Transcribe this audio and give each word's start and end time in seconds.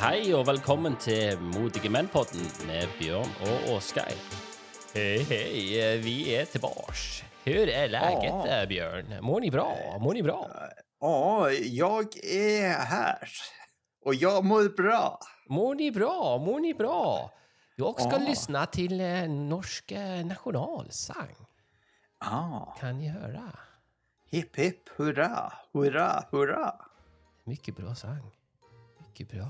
Hei 0.00 0.30
og 0.32 0.46
velkommen 0.48 0.94
til 1.02 1.36
Modige 1.52 1.90
menn-podden 1.92 2.46
med 2.68 2.88
Bjørn 2.96 3.28
og 3.44 3.66
Åsgeir. 3.74 4.16
Hei, 4.94 5.18
hei, 5.28 5.98
vi 6.00 6.14
er 6.38 6.48
tilbake. 6.48 7.26
Hur 7.44 7.68
er 7.68 7.92
läget, 7.92 8.24
Ja. 8.30 8.62
eh, 8.62 8.66
Bjørn? 8.68 9.12
Mår 9.20 9.40
ni 9.40 9.50
bra? 9.50 9.66
Mår 10.00 10.12
ni 10.14 10.22
bra? 10.22 10.40
Ja, 11.02 11.50
jag 11.50 12.16
är 12.24 12.72
här. 12.84 13.28
Och 14.04 14.14
jag 14.14 14.44
mår 14.44 14.68
bra. 14.76 15.18
Mår 15.50 15.74
ni 15.74 15.90
bra? 15.90 16.38
Mår 16.38 16.60
ni 16.60 16.74
bra? 16.74 17.30
Jag 17.76 18.00
ska 18.00 18.10
Ja. 18.20 18.28
lyssna 18.28 18.66
till 18.66 19.00
eh, 19.00 19.28
norsk 19.28 19.92
nasjonalsang. 20.24 21.36
Ah. 22.20 22.74
Kan 22.80 22.98
ni 22.98 23.08
höra? 23.08 23.52
Hipp 24.32 24.56
hipp 24.56 24.90
hurra, 24.98 25.52
hurra, 25.74 26.08
hurra. 26.32 26.72
Mycket 27.44 27.76
bra 27.76 27.94
sang. 27.98 28.22
Mycket 29.02 29.32
bra. 29.34 29.48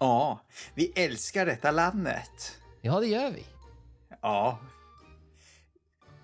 Ja, 0.00 0.40
vi 0.74 0.88
elsker 0.98 1.46
dette 1.48 1.70
landet. 1.72 2.48
Ja, 2.84 2.98
det 3.00 3.12
gjør 3.12 3.30
vi. 3.36 3.44
Ja. 4.20 4.58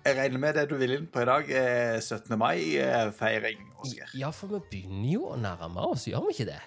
Jeg 0.01 0.17
regner 0.17 0.41
med 0.41 0.55
det 0.57 0.63
du 0.71 0.75
vil 0.81 0.95
inn 0.95 1.07
på 1.13 1.21
i 1.21 1.27
dag, 1.29 1.49
er 1.53 1.99
17. 2.01 2.33
mai-feiring, 2.41 3.67
Oskar. 3.81 4.09
Ja, 4.17 4.31
for 4.33 4.49
vi 4.55 4.59
begynner 4.71 5.11
jo 5.13 5.27
å 5.33 5.37
nærme 5.37 5.83
oss, 5.91 6.07
gjør 6.09 6.25
vi 6.27 6.35
ikke 6.35 6.47
det? 6.49 6.59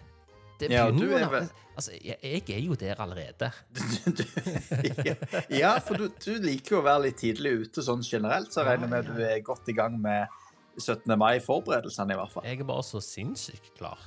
Det 0.61 0.69
Ja, 0.71 0.85
begynner 0.87 1.01
du 1.03 1.11
jo 1.11 1.17
å 1.17 1.19
er 1.19 1.25
nærme 1.27 1.41
vel- 1.41 1.61
Altså, 1.75 1.91
jeg, 1.99 2.15
jeg 2.23 2.43
er 2.55 2.61
jo 2.63 2.77
der 2.79 3.01
allerede. 3.03 3.49
ja, 5.63 5.73
for 5.83 5.99
du, 5.99 6.05
du 6.23 6.37
liker 6.45 6.77
jo 6.77 6.81
å 6.81 6.85
være 6.87 7.09
litt 7.09 7.19
tidlig 7.19 7.51
ute 7.65 7.83
sånn 7.83 8.05
generelt, 8.07 8.53
så 8.55 8.63
jeg 8.63 8.69
regner 8.77 8.93
med 8.93 9.09
Ja, 9.09 9.17
du 9.17 9.25
er 9.27 9.41
godt 9.43 9.67
i 9.73 9.75
gang 9.75 9.97
med 10.01 10.31
17. 10.79 11.19
mai-forberedelsene, 11.19 12.13
i 12.15 12.19
hvert 12.19 12.33
fall. 12.33 12.45
Jeg 12.49 12.61
er 12.61 12.69
bare 12.69 12.83
så 12.87 13.01
sinnssykt 13.05 13.73
klar. 13.79 13.99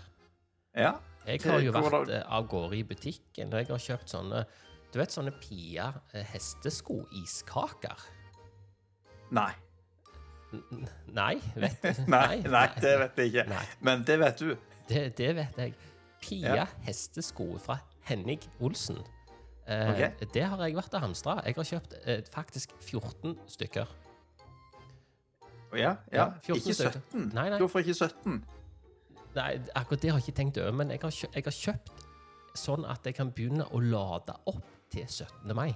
Ja. 0.78 0.96
Jeg 1.28 1.42
har 1.44 1.59
jo 1.59 1.72
vært 1.76 2.09
eh, 2.14 2.24
av 2.32 2.46
gårde 2.48 2.78
i 2.78 2.84
butikken, 2.88 3.50
og 3.54 3.59
jeg 3.59 3.68
har 3.72 3.82
kjøpt 3.84 4.14
sånne 4.14 4.46
Du 4.94 5.00
vet 5.02 5.12
sånne 5.12 5.34
Pia 5.42 5.90
eh, 6.16 6.24
hestesko-iskaker? 6.32 8.06
Nei. 9.36 9.52
N- 10.54 10.88
Nei, 11.12 11.34
vet 11.59 11.82
du? 11.84 12.04
Nei, 12.16 12.38
nei, 12.48 12.68
det 12.80 12.94
vet 13.02 13.18
jeg 13.20 13.34
ikke. 13.34 13.44
Nei. 13.52 13.66
Men 13.84 14.06
det 14.08 14.16
vet 14.22 14.40
du. 14.40 14.54
Det, 14.88 15.02
det 15.18 15.34
vet 15.36 15.58
jeg. 15.59 15.74
Pia 16.24 16.56
Ja. 16.62 16.66
hestesko 16.88 17.50
fra 17.59 17.80
Henning 18.08 18.40
Olsen. 18.64 19.02
Eh, 19.68 19.90
okay. 19.92 20.28
Det 20.31 20.46
har 20.48 20.62
jeg 20.64 20.78
vært 20.78 20.96
og 20.96 21.04
hamstra. 21.04 21.42
Jeg 21.46 21.58
har 21.59 21.68
kjøpt 21.74 21.98
eh, 22.06 22.22
faktisk 22.31 22.72
14 22.80 23.36
stykker. 23.52 23.92
Ja, 25.78 25.95
ja. 26.11 26.28
Ikke 26.47 26.73
17. 26.73 27.31
Nei, 27.33 27.50
nei. 27.50 27.59
Hvorfor 27.59 27.80
ikke 27.83 27.94
17? 27.95 28.44
Nei, 29.36 29.50
akkurat 29.75 30.02
det 30.02 30.11
har 30.11 30.19
jeg 30.19 30.28
ikke 30.30 30.38
tenkt 30.42 30.58
over, 30.61 30.72
men 30.73 30.89
jeg 30.89 31.00
har, 31.02 31.11
kjøpt, 31.14 31.36
jeg 31.36 31.44
har 31.45 31.58
kjøpt 31.58 32.06
sånn 32.58 32.86
at 32.89 33.03
jeg 33.06 33.16
kan 33.16 33.30
begynne 33.31 33.67
å 33.69 33.81
lade 33.84 34.34
opp 34.50 34.64
til 34.89 35.06
17. 35.06 35.53
mai. 35.56 35.75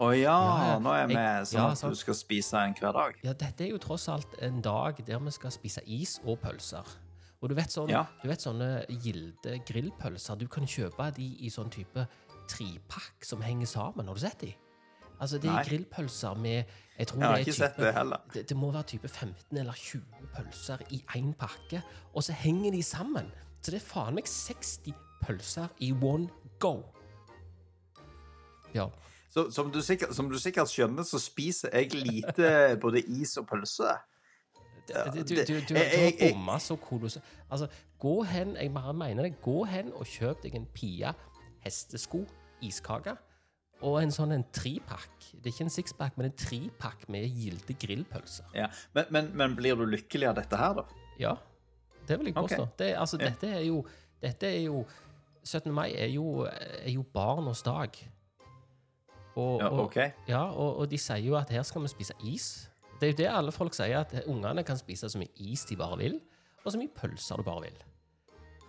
Å 0.00 0.08
ja, 0.18 0.32
Ja, 0.72 0.78
nå 0.82 0.90
er 0.90 1.06
jeg- 1.08 1.46
sånn 1.46 1.58
ja, 1.60 1.68
at 1.70 1.80
du 1.80 1.94
skal 1.94 2.14
spise 2.14 2.54
en 2.58 2.74
hver 2.74 2.92
dag. 2.92 3.18
Ja, 3.22 3.32
dette 3.32 3.60
er 3.64 3.68
jo 3.70 3.78
tross 3.78 4.08
alt 4.08 4.26
en 4.40 4.60
dag 4.60 5.04
der 5.04 5.18
vi 5.18 5.30
skal 5.30 5.50
spise 5.50 5.82
is 5.86 6.18
og 6.24 6.40
pølser. 6.40 6.86
Og 7.42 7.48
du 7.48 7.54
vet, 7.54 7.68
sånn, 7.70 7.88
Ja. 7.90 8.06
du 8.22 8.28
vet 8.28 8.38
sånne 8.40 8.86
gilde 8.88 9.58
grillpølser, 9.66 10.38
du 10.38 10.46
kan 10.48 10.64
kjøpe 10.64 11.12
de 11.14 11.36
i 11.44 11.48
sånn 11.50 11.70
type 11.70 12.08
tripakk 12.48 13.22
som 13.24 13.40
henger 13.42 13.66
sammen. 13.66 14.06
Har 14.06 14.14
du 14.14 14.20
sett 14.20 14.38
de? 14.38 14.54
Altså, 15.22 15.38
det 15.38 15.48
er 15.50 15.54
Nei. 15.60 15.64
grillpølser 15.68 16.34
med 16.34 16.64
Jeg 16.98 17.06
tror 17.06 17.18
Jeg 17.20 17.26
har 17.28 17.36
det 17.36 17.42
er 17.42 17.46
ikke 17.46 17.52
sett 17.58 17.76
det 17.78 17.92
heller. 17.94 18.20
det, 18.34 18.42
det 18.48 18.56
må 18.58 18.70
være 18.74 18.82
type 18.90 19.08
15 19.08 19.58
eller 19.62 19.72
20 19.78 20.02
pølser 20.34 20.82
i 20.90 20.98
én 21.16 21.30
pakke, 21.38 21.82
og 22.14 22.22
så 22.26 22.32
henger 22.32 22.70
de 22.74 22.82
sammen. 22.82 23.30
Så 23.62 23.70
det 23.70 23.78
er 23.78 23.86
faen 23.86 24.14
meg 24.18 24.26
60 24.26 24.92
pølser 25.22 25.68
i 25.80 25.92
one 25.92 26.26
go. 26.58 26.74
Ja. 28.74 28.86
Så, 29.30 29.50
som, 29.50 29.70
du 29.72 29.80
sikkert, 29.80 30.14
som 30.16 30.28
du 30.30 30.36
sikkert 30.38 30.68
skjønner, 30.68 31.06
så 31.08 31.18
spiser 31.22 31.70
jeg 31.72 31.94
lite 31.94 32.50
både 32.82 33.00
is 33.06 33.36
og 33.40 33.46
pølse. 33.48 33.94
Ja, 34.90 35.04
Du, 35.06 35.20
du, 35.22 35.34
det- 35.36 35.46
du, 35.48 35.54
du, 35.60 35.66
du 35.68 35.74
har 35.78 36.12
bomma 36.20 36.58
så 36.58 36.76
kolossalt. 36.76 37.24
Altså, 37.50 37.68
gå 38.02 38.22
hen 38.26 38.56
jeg 38.58 38.72
bare 38.74 38.92
mener 38.94 39.22
det, 39.28 39.36
gå 39.44 39.62
hen 39.70 39.92
og 39.94 40.06
kjøp 40.06 40.42
deg 40.42 40.56
en 40.58 40.66
Pia 40.74 41.12
hestesko, 41.62 42.24
iskake, 42.66 43.14
og 43.82 43.98
en 44.02 44.12
sånn 44.14 44.32
en 44.36 44.44
tripakk. 44.54 45.10
Det 45.32 45.48
er 45.48 45.52
ikke 45.54 45.66
en 45.66 45.74
sixpack, 45.74 46.16
men 46.18 46.28
en 46.30 46.36
tripakk 46.38 47.06
med 47.10 47.26
gilde 47.26 47.74
grillpølser. 47.82 48.46
Ja. 48.56 48.68
Men, 48.94 49.08
men, 49.14 49.30
men 49.38 49.56
blir 49.58 49.76
du 49.78 49.84
lykkelig 49.90 50.28
av 50.30 50.36
dette 50.38 50.58
her, 50.60 50.76
da? 50.78 50.84
Ja, 51.20 51.36
det 52.08 52.18
vil 52.18 52.30
jeg 52.30 52.34
påstå. 52.36 52.56
påstå. 52.64 52.68
Det, 52.78 52.90
altså, 52.98 53.18
dette 53.20 53.50
er 53.50 53.64
jo 53.66 53.82
Dette 54.22 54.46
er 54.46 54.60
jo 54.68 54.84
17. 55.42 55.72
mai 55.74 55.88
er 55.98 56.12
jo, 56.14 56.44
er 56.46 56.90
jo 56.92 57.02
barnas 57.02 57.62
dag. 57.66 57.96
Og, 59.34 59.60
Ja, 59.60 59.68
og, 59.68 59.80
OK. 59.88 59.96
ja, 60.28 60.42
og, 60.52 60.76
og 60.78 60.90
de 60.90 60.98
sier 60.98 61.24
jo 61.24 61.34
at 61.34 61.50
her 61.50 61.64
skal 61.66 61.82
vi 61.82 61.90
spise 61.90 62.14
is. 62.30 62.68
Det 63.00 63.08
er 63.08 63.12
jo 63.12 63.16
det 63.18 63.26
alle 63.32 63.52
folk 63.52 63.74
sier, 63.74 64.04
at 64.04 64.28
ungene 64.30 64.62
kan 64.62 64.78
spise 64.78 65.08
så 65.10 65.18
mye 65.18 65.32
is 65.42 65.64
de 65.66 65.74
bare 65.80 65.98
vil, 65.98 66.20
og 66.62 66.70
så 66.70 66.78
mye 66.78 66.92
pølser 66.94 67.40
du 67.40 67.42
bare 67.42 67.64
vil. 67.64 67.80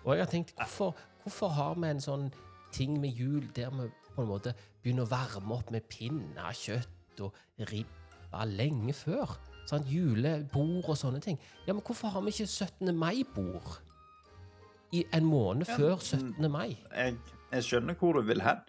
Og 0.03 0.15
jeg 0.15 0.25
har 0.25 0.31
tenkt, 0.31 0.55
hvorfor, 0.57 0.95
hvorfor 1.21 1.53
har 1.53 1.75
vi 1.77 1.91
en 1.93 2.01
sånn 2.01 2.25
ting 2.73 2.97
med 3.01 3.13
jul 3.13 3.45
der 3.53 3.69
vi 3.77 3.85
på 4.15 4.23
en 4.25 4.31
måte 4.31 4.55
begynner 4.83 5.07
å 5.07 5.11
varme 5.11 5.55
opp 5.57 5.71
med 5.73 5.85
pinnekjøtt 5.89 7.23
og 7.25 7.37
ribba 7.71 8.45
lenge 8.49 8.93
før? 8.97 9.37
Sånn, 9.69 9.85
julebord 9.87 10.89
og 10.91 10.97
sånne 10.99 11.21
ting. 11.23 11.39
Ja, 11.67 11.71
men 11.73 11.83
hvorfor 11.87 12.11
har 12.11 12.23
vi 12.25 12.33
ikke 12.35 12.49
17. 12.49 12.91
mai-bord 12.99 13.77
i 14.93 15.05
en 15.15 15.25
måned 15.25 15.69
Ja, 15.69 15.77
før 15.79 15.95
17. 16.03 16.49
mai? 16.51 16.75
Jeg, 16.91 17.15
jeg 17.53 17.63
skjønner 17.69 17.95
hvor 17.97 18.19
du 18.19 18.27
vil 18.27 18.43
hen. 18.43 18.59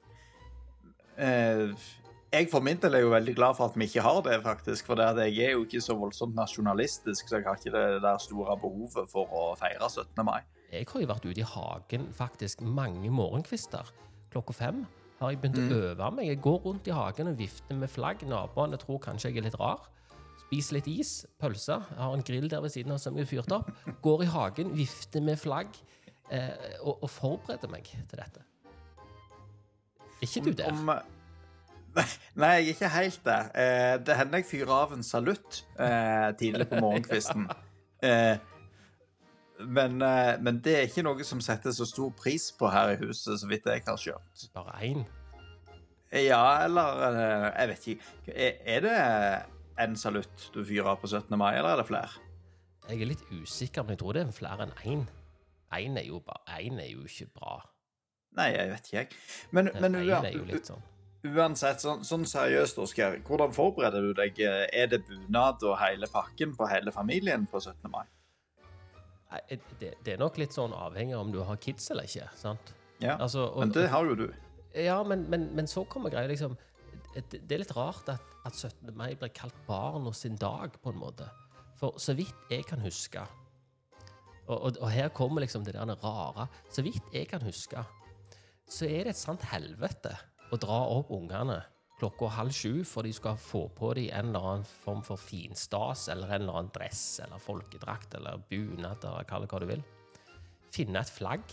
Eh, 1.18 1.74
jeg 2.34 2.48
for 2.50 2.64
min 2.66 2.78
del 2.82 2.96
er 2.98 3.04
jo 3.04 3.12
veldig 3.12 3.34
glad 3.36 3.54
for 3.58 3.70
at 3.70 3.76
vi 3.78 3.86
ikke 3.86 4.02
har 4.02 4.20
det, 4.26 4.40
faktisk. 4.42 4.86
For 4.88 4.98
det 4.98 5.28
jeg 5.34 5.50
er 5.50 5.52
jo 5.54 5.66
ikke 5.66 5.82
så 5.82 5.94
voldsomt 5.98 6.34
nasjonalistisk, 6.38 7.28
så 7.28 7.38
jeg 7.38 7.46
har 7.46 7.58
ikke 7.60 7.74
det 7.74 8.02
der 8.02 8.18
store 8.22 8.56
behovet 8.62 9.10
for 9.10 9.30
å 9.30 9.44
feire 9.58 9.86
17. 9.90 10.24
mai. 10.26 10.40
Jeg 10.72 10.86
har 10.90 11.04
jo 11.04 11.10
vært 11.10 11.26
ute 11.28 11.42
i 11.42 11.46
hagen 11.46 12.08
faktisk 12.14 12.62
mange 12.66 13.10
morgenkvister. 13.14 13.92
Klokka 14.34 14.54
fem 14.56 14.86
har 15.24 15.32
jeg 15.34 15.40
begynt 15.42 15.58
Mm. 15.58 15.72
å 15.72 15.80
øve 15.90 16.10
meg. 16.16 16.26
Jeg 16.30 16.40
går 16.44 16.60
rundt 16.64 16.88
i 16.88 16.94
hagen 16.94 17.28
og 17.32 17.38
vifter 17.38 17.76
med 17.80 17.90
flagg. 17.90 18.22
Naboene 18.28 18.78
tror 18.80 18.98
kanskje 19.02 19.30
jeg 19.32 19.38
er 19.42 19.48
litt 19.48 19.58
rar. 19.60 19.88
Spiser 20.44 20.76
litt 20.78 20.88
is, 20.92 21.12
pølser. 21.40 21.82
Jeg 21.90 21.98
har 21.98 22.14
en 22.14 22.22
grill 22.22 22.48
der 22.52 22.60
ved 22.60 22.70
siden 22.70 22.92
av 22.92 22.98
som 23.02 23.16
er 23.18 23.24
fyrt 23.28 23.50
opp. 23.52 23.70
Går 24.04 24.22
i 24.22 24.30
hagen, 24.30 24.74
vifter 24.76 25.22
med 25.24 25.38
flagg 25.40 25.68
eh, 26.30 26.50
og, 26.82 27.02
og 27.02 27.10
forbereder 27.10 27.70
meg 27.72 27.84
til 27.90 28.18
dette. 28.20 28.44
Er 30.22 30.26
ikke 30.28 30.44
du 30.44 30.52
der? 30.52 30.70
Om, 30.72 30.90
nei, 32.40 32.48
jeg 32.60 32.68
er 32.68 32.72
ikke 32.74 32.88
helt 32.94 33.20
der. 33.24 33.50
Eh, 33.54 33.98
det 34.04 34.16
hender 34.18 34.40
jeg 34.42 34.48
fyrer 34.50 34.72
av 34.76 34.92
en 34.96 35.02
salutt 35.06 35.62
eh, 35.78 36.30
tidlig 36.40 36.68
på 36.70 36.80
morgenkvisten. 36.84 37.48
Eh, 38.04 38.36
men, 39.60 40.02
eh, 40.02 40.36
men 40.42 40.60
det 40.64 40.74
er 40.78 40.86
ikke 40.88 41.04
noe 41.06 41.24
som 41.26 41.40
setter 41.44 41.74
så 41.74 41.86
stor 41.86 42.10
pris 42.18 42.50
på 42.58 42.70
her 42.72 42.94
i 42.94 43.00
huset, 43.04 43.38
så 43.40 43.48
vidt 43.50 43.66
jeg 43.70 43.84
har 43.86 44.00
skjønt. 44.00 44.46
Bare 44.54 44.74
én? 44.82 45.04
Ja, 46.14 46.64
eller 46.64 47.00
eh, 47.08 47.48
Jeg 47.58 47.68
vet 47.68 47.86
ikke. 47.88 48.48
Er, 48.66 48.80
det 48.80 48.96
en 49.84 49.96
salutt 49.98 50.48
du 50.54 50.62
fyrer 50.64 50.96
på 51.00 51.10
17. 51.10 51.36
mai, 51.38 51.56
eller 51.56 51.74
er 51.74 51.82
det 51.82 51.86
flere? 51.90 52.10
Jeg 52.88 53.00
er 53.00 53.12
litt 53.14 53.24
usikker, 53.32 53.82
men 53.82 53.94
jeg 53.96 54.02
tror 54.02 54.12
det 54.16 54.26
er 54.26 54.32
flere 54.36 54.66
enn 54.66 54.74
én. 54.84 55.06
Én 55.74 55.98
er, 55.98 56.06
jo 56.06 56.20
bare- 56.22 56.60
én 56.60 56.78
er 56.78 56.90
jo 56.92 57.02
ikke 57.08 57.26
bra. 57.34 57.60
Nei, 58.36 58.50
jeg 58.54 58.70
vet 58.70 58.90
ikke, 58.90 58.98
jeg. 58.98 59.08
Men, 59.50 59.70
men 59.80 59.96
litt 60.04 60.66
sånn 60.70 60.82
uansett, 61.24 61.80
sånn, 61.80 62.02
sånn 62.04 62.26
seriøst, 62.28 62.78
Oskar, 62.82 63.16
hvordan 63.24 63.52
forbereder 63.56 64.04
du 64.04 64.12
deg? 64.18 64.38
Er 64.44 64.90
det 64.92 65.04
bunad 65.08 65.62
og 65.64 65.78
hele 65.80 66.08
pakken 66.12 66.52
på 66.56 66.68
hele 66.68 66.92
familien 66.92 67.46
på 67.50 67.62
17. 67.62 67.88
mai? 67.90 68.04
Det, 69.80 69.94
det 70.04 70.14
er 70.14 70.20
nok 70.20 70.38
litt 70.40 70.54
sånn 70.54 70.74
avhengig 70.76 71.16
av 71.16 71.24
om 71.26 71.32
du 71.34 71.40
har 71.46 71.58
kids 71.62 71.90
eller 71.90 72.08
ikke. 72.08 72.28
sant? 72.38 72.74
Ja, 73.02 73.16
Altså, 73.18 73.48
og, 73.50 73.60
men 73.64 73.74
det 73.74 73.88
har 73.90 74.06
jo 74.06 74.14
du. 74.18 74.28
Ja, 74.74 75.00
men, 75.06 75.26
men, 75.30 75.48
men 75.54 75.68
så 75.70 75.84
kommer 75.86 76.12
greia 76.12 76.30
liksom 76.30 76.56
det, 77.14 77.40
det 77.46 77.54
er 77.54 77.62
litt 77.62 77.74
rart 77.76 78.08
at, 78.10 78.22
at 78.46 78.56
17. 78.56 78.90
mai 78.96 79.14
blir 79.18 79.30
kalt 79.34 79.56
barna 79.68 80.12
sin 80.14 80.38
dag, 80.40 80.74
på 80.82 80.90
en 80.90 80.98
måte. 80.98 81.28
For 81.78 81.98
så 82.00 82.14
vidt 82.18 82.50
jeg 82.50 82.66
kan 82.68 82.82
huske 82.82 83.22
Og, 84.46 84.58
og, 84.58 84.76
og 84.78 84.90
her 84.92 85.08
kommer 85.14 85.40
liksom 85.40 85.64
det 85.64 85.74
der 85.74 85.94
rare. 86.02 86.48
Så 86.70 86.82
vidt 86.84 87.14
jeg 87.14 87.28
kan 87.30 87.42
huske, 87.42 87.80
så 88.68 88.86
er 88.86 89.06
det 89.06 89.14
et 89.14 89.20
sant 89.20 89.42
helvete 89.50 90.12
å 90.52 90.58
dra 90.60 90.82
opp 90.92 91.10
ungene 91.14 91.62
klokka 92.00 92.28
halv 92.34 92.52
sju 92.52 92.82
for 92.88 93.06
de 93.06 93.12
skal 93.14 93.36
få 93.38 93.68
på 93.76 93.92
dem 93.94 94.08
en 94.10 94.30
eller 94.32 94.46
annen 94.50 94.64
form 94.84 95.02
for 95.06 95.16
finstas 95.20 96.08
eller 96.12 96.26
en 96.34 96.42
eller 96.42 96.58
annen 96.60 96.72
dress 96.74 97.20
eller 97.24 97.38
folkedrakt 97.42 98.14
eller 98.18 98.42
bunad 98.50 99.04
eller 99.04 99.24
kall 99.28 99.46
det 99.46 99.50
hva 99.52 99.60
du 99.62 99.66
vil. 99.70 99.84
Finne 100.74 100.98
et 101.00 101.10
flagg 101.14 101.44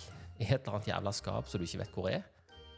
i 0.42 0.48
et 0.48 0.56
eller 0.64 0.80
annet 0.80 0.88
jævla 0.90 1.14
skap 1.14 1.48
som 1.52 1.62
du 1.62 1.68
ikke 1.68 1.84
vet 1.84 1.94
hvor 1.94 2.10
er. 2.10 2.24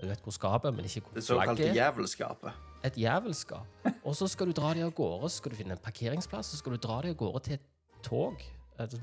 Du 0.02 0.10
vet 0.10 0.20
hvor 0.26 0.36
skapet 0.36 0.68
er, 0.68 0.76
men 0.76 0.86
ikke 0.90 1.06
hvor 1.06 1.14
flagget. 1.14 1.22
Det 1.22 1.28
såkalte 1.30 1.70
er. 1.70 1.76
jævelskapet. 1.80 2.52
Et 2.84 2.98
jævelskap. 3.00 3.86
Og 4.04 4.16
så 4.20 4.28
skal 4.28 4.50
du 4.50 4.52
dra 4.52 4.74
dem 4.76 4.84
av 4.84 4.92
gårde, 4.98 5.30
så 5.32 5.38
skal 5.40 5.54
du 5.54 5.56
finne 5.56 5.78
en 5.78 5.80
parkeringsplass, 5.86 6.50
så 6.52 6.58
skal 6.60 6.76
du 6.76 6.82
dra 6.84 6.98
dem 7.06 7.14
av 7.16 7.20
gårde 7.22 7.40
til 7.46 7.54
et 7.54 7.70
tog. 8.04 8.44
Et 8.84 8.98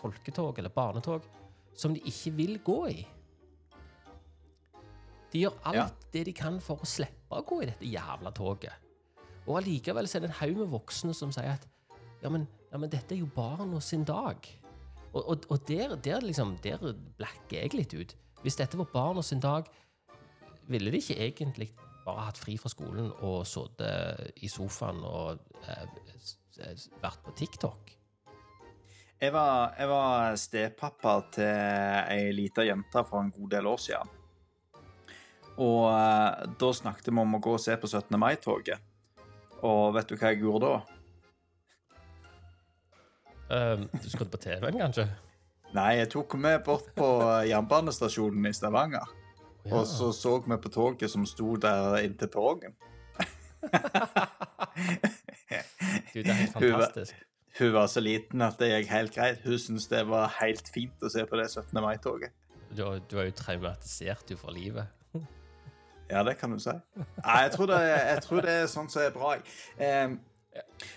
folketog 0.00 0.56
eller 0.58 0.72
barnetog 0.72 1.26
som 1.76 1.92
de 1.94 2.00
ikke 2.08 2.32
vil 2.38 2.56
gå 2.64 2.78
i. 2.88 3.06
De 5.32 5.44
gjør 5.44 5.58
alt 5.64 5.76
Ja. 5.76 5.86
det 6.12 6.24
de 6.26 6.32
kan 6.32 6.56
for 6.60 6.76
å 6.80 6.86
slippe 6.88 7.19
å 7.38 7.44
gå 7.46 7.60
i 7.62 7.68
dette 7.70 7.86
jævla 7.86 8.32
toget. 8.34 8.88
Og 9.46 9.60
allikevel 9.60 10.08
er 10.08 10.22
det 10.22 10.30
en 10.30 10.40
haug 10.40 10.56
med 10.62 10.72
voksne 10.72 11.14
som 11.16 11.32
sier 11.34 11.54
at 11.54 11.68
ja, 12.20 12.28
men, 12.28 12.46
ja, 12.70 12.78
men 12.78 12.90
dette 12.92 13.14
er 13.14 13.22
jo 13.22 13.30
barna 13.34 13.80
sin 13.80 14.04
dag. 14.04 14.44
Og, 15.12 15.22
og, 15.22 15.46
og 15.48 15.62
der, 15.68 15.96
der, 15.96 16.20
liksom, 16.22 16.56
der 16.62 16.82
blacker 17.18 17.62
jeg 17.62 17.74
litt 17.74 17.94
ut. 17.96 18.16
Hvis 18.44 18.58
dette 18.60 18.78
var 18.78 18.90
barna 18.92 19.24
sin 19.24 19.40
dag, 19.42 19.68
ville 20.70 20.92
de 20.92 21.00
ikke 21.00 21.18
egentlig 21.18 21.70
bare 22.04 22.28
hatt 22.28 22.38
fri 22.40 22.56
fra 22.60 22.70
skolen 22.72 23.10
og 23.26 23.42
sittet 23.48 24.42
i 24.44 24.50
sofaen 24.50 25.02
og 25.06 25.40
eh, 25.66 26.84
vært 27.02 27.24
på 27.24 27.34
TikTok? 27.36 27.96
Jeg 29.20 29.34
var, 29.34 29.74
jeg 29.76 29.88
var 29.90 30.36
stepappa 30.40 31.18
til 31.34 31.50
ei 32.08 32.30
lita 32.32 32.64
jente 32.64 33.02
for 33.04 33.20
en 33.20 33.34
god 33.34 33.50
del 33.52 33.68
år 33.68 33.82
siden. 33.88 34.19
Og 35.60 35.82
eh, 35.90 36.46
da 36.60 36.70
snakket 36.76 37.10
vi 37.10 37.20
om 37.20 37.36
å 37.36 37.42
gå 37.42 37.54
og 37.58 37.62
se 37.62 37.76
på 37.76 37.90
17. 37.90 38.16
mai-toget. 38.20 38.80
Og 39.60 39.92
vet 39.96 40.08
du 40.08 40.16
hva 40.16 40.32
jeg 40.32 40.40
gjorde 40.44 40.70
da? 40.70 40.80
Um, 43.50 43.88
du 43.92 44.06
skulle 44.08 44.30
på 44.30 44.38
TV-en, 44.40 44.78
kanskje? 44.78 45.08
Nei, 45.74 45.96
jeg 45.98 46.10
tok 46.14 46.36
med 46.40 46.62
bort 46.66 46.88
på 46.96 47.08
jernbanestasjonen 47.50 48.46
i 48.48 48.54
Stavanger. 48.54 49.10
Ja. 49.64 49.74
Og 49.76 49.86
så 49.90 50.12
så 50.16 50.38
vi 50.46 50.56
på 50.56 50.70
toget 50.72 51.10
som 51.12 51.26
sto 51.28 51.56
der 51.60 51.98
inntil 52.06 52.30
perrongen. 52.32 52.76
Du, 56.14 56.22
det 56.22 56.30
er 56.30 56.38
helt 56.40 56.54
fantastisk. 56.56 57.18
Hun 57.58 57.72
var 57.74 57.90
så 57.92 58.00
liten 58.00 58.42
at 58.46 58.56
det 58.62 58.70
gikk 58.70 58.92
helt 58.94 59.14
greit. 59.14 59.42
Hun 59.44 59.58
syntes 59.58 59.90
det 59.90 60.04
var 60.08 60.30
helt 60.38 60.70
fint 60.72 61.02
å 61.04 61.10
se 61.12 61.26
på 61.26 61.38
det 61.38 61.50
17. 61.50 61.74
mai-toget. 61.82 62.32
Du, 62.70 62.84
du 63.10 63.16
var 63.18 63.26
jo 63.26 63.34
traumatisert 63.36 64.30
du 64.30 64.38
for 64.38 64.54
livet. 64.54 64.86
Ja, 66.10 66.24
det 66.26 66.36
kan 66.40 66.54
du 66.54 66.58
si. 66.62 66.74
Nei, 66.98 67.38
jeg 67.46 67.54
tror 67.54 67.70
det, 67.70 67.78
jeg 67.86 68.24
tror 68.26 68.42
det 68.46 68.56
er 68.62 68.70
sånn 68.70 68.90
som 68.92 69.04
er 69.04 69.14
bra. 69.14 69.36
Eh, 69.78 70.16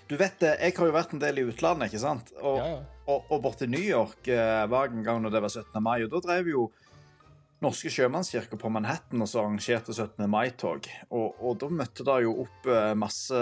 du 0.09 0.15
vet 0.17 0.39
det, 0.41 0.55
jeg 0.57 0.77
har 0.79 0.89
jo 0.89 0.95
vært 0.95 1.13
en 1.13 1.21
del 1.21 1.41
i 1.41 1.45
utlandet, 1.47 1.91
ikke 1.91 2.01
sant? 2.01 2.33
Og, 2.41 2.57
Ja, 2.57 2.69
ja. 2.71 2.79
og, 3.05 3.27
og 3.29 3.43
borte 3.43 3.67
i 3.67 3.71
New 3.71 3.83
York 3.83 4.27
eh, 4.31 4.63
var 4.71 4.89
en 4.89 5.05
gang 5.05 5.21
når 5.21 5.35
det 5.35 5.43
var 5.45 5.53
17. 5.53 5.77
mai, 5.83 5.99
og 6.05 6.11
da 6.15 6.23
drev 6.25 6.49
jo 6.53 6.71
Norske 7.63 7.87
sjømannskirker 7.93 8.59
på 8.59 8.69
Manhattan 8.73 9.23
og 9.23 9.29
så 9.31 9.39
arrangerte 9.39 9.93
17. 9.93 10.25
mai-tog. 10.27 10.89
Og, 11.15 11.37
og 11.39 11.61
da 11.61 11.69
møtte 11.71 12.03
det 12.03 12.17
jo 12.25 12.33
opp 12.43 12.67
eh, 12.67 12.91
masse 12.99 13.39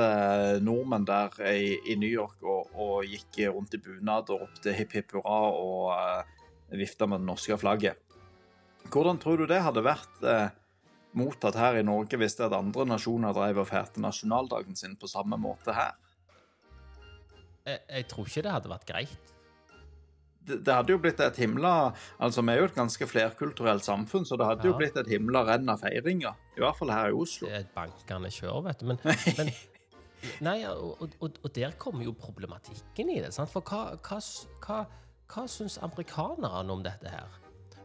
nordmenn 0.62 1.08
der 1.10 1.40
i, 1.50 1.72
i 1.90 1.96
New 1.98 2.12
York 2.12 2.44
og, 2.46 2.70
og 2.76 3.08
gikk 3.10 3.42
rundt 3.50 3.74
i 3.74 3.82
bunad 3.82 4.30
og 4.30 4.44
ropte 4.44 4.76
hipp 4.78 4.94
hipp 5.00 5.16
hurra 5.18 5.40
og 5.58 5.90
uh, 5.96 6.78
vifta 6.78 7.08
med 7.10 7.24
det 7.24 7.32
norske 7.32 7.58
flagget. 7.58 7.98
Hvordan 8.92 9.18
tror 9.22 9.42
du 9.42 9.48
det 9.50 9.62
hadde 9.66 9.84
vært 9.86 10.22
eh, 10.28 10.54
mottatt 11.18 11.58
her 11.60 11.80
i 11.80 11.84
Norge 11.86 12.20
hvis 12.20 12.38
det 12.40 12.48
at 12.48 12.56
andre 12.58 12.86
nasjoner 12.94 13.36
drev 13.36 13.64
og 13.64 13.70
feirte 13.72 14.04
nasjonaldagen 14.04 14.78
sin 14.80 14.96
på 15.00 15.10
samme 15.12 15.40
måte 15.42 15.76
her? 15.76 15.98
Jeg, 17.66 17.84
jeg 17.90 18.08
tror 18.10 18.30
ikke 18.30 18.46
det 18.46 18.56
hadde 18.56 18.72
vært 18.72 18.88
greit. 18.90 19.34
det, 20.48 20.62
det 20.66 20.74
hadde 20.74 20.96
jo 20.96 21.02
blitt 21.02 21.20
et 21.22 21.38
himla 21.38 21.74
Altså, 22.18 22.42
vi 22.42 22.54
er 22.54 22.64
jo 22.64 22.70
et 22.70 22.78
ganske 22.78 23.08
flerkulturelt 23.08 23.86
samfunn, 23.86 24.26
så 24.26 24.38
det 24.40 24.48
hadde 24.50 24.70
jo 24.70 24.78
blitt 24.80 24.98
et 24.98 25.12
himla 25.12 25.44
renn 25.48 25.70
av 25.70 25.84
feiringer. 25.84 26.40
I 26.58 26.64
hvert 26.64 26.80
fall 26.80 26.94
her 26.94 27.12
i 27.12 27.20
Oslo. 27.20 27.50
Det 27.50 27.60
er 27.60 27.68
et 27.68 27.76
bankende 27.76 28.32
kjør, 28.34 28.64
vet 28.70 28.82
du. 28.82 28.90
Men, 28.90 29.04
men 29.40 29.54
Nei, 30.46 30.60
og, 30.70 31.02
og, 31.20 31.38
og 31.42 31.54
der 31.56 31.74
kommer 31.82 32.06
jo 32.06 32.14
problematikken 32.14 33.10
i 33.10 33.22
det. 33.24 33.32
Sant? 33.34 33.50
For 33.50 33.66
hva, 33.66 33.96
hva, 34.06 34.20
hva, 34.66 34.82
hva 35.34 35.46
syns 35.50 35.80
amerikanerne 35.82 36.76
om 36.76 36.84
dette 36.86 37.10
her? 37.10 37.41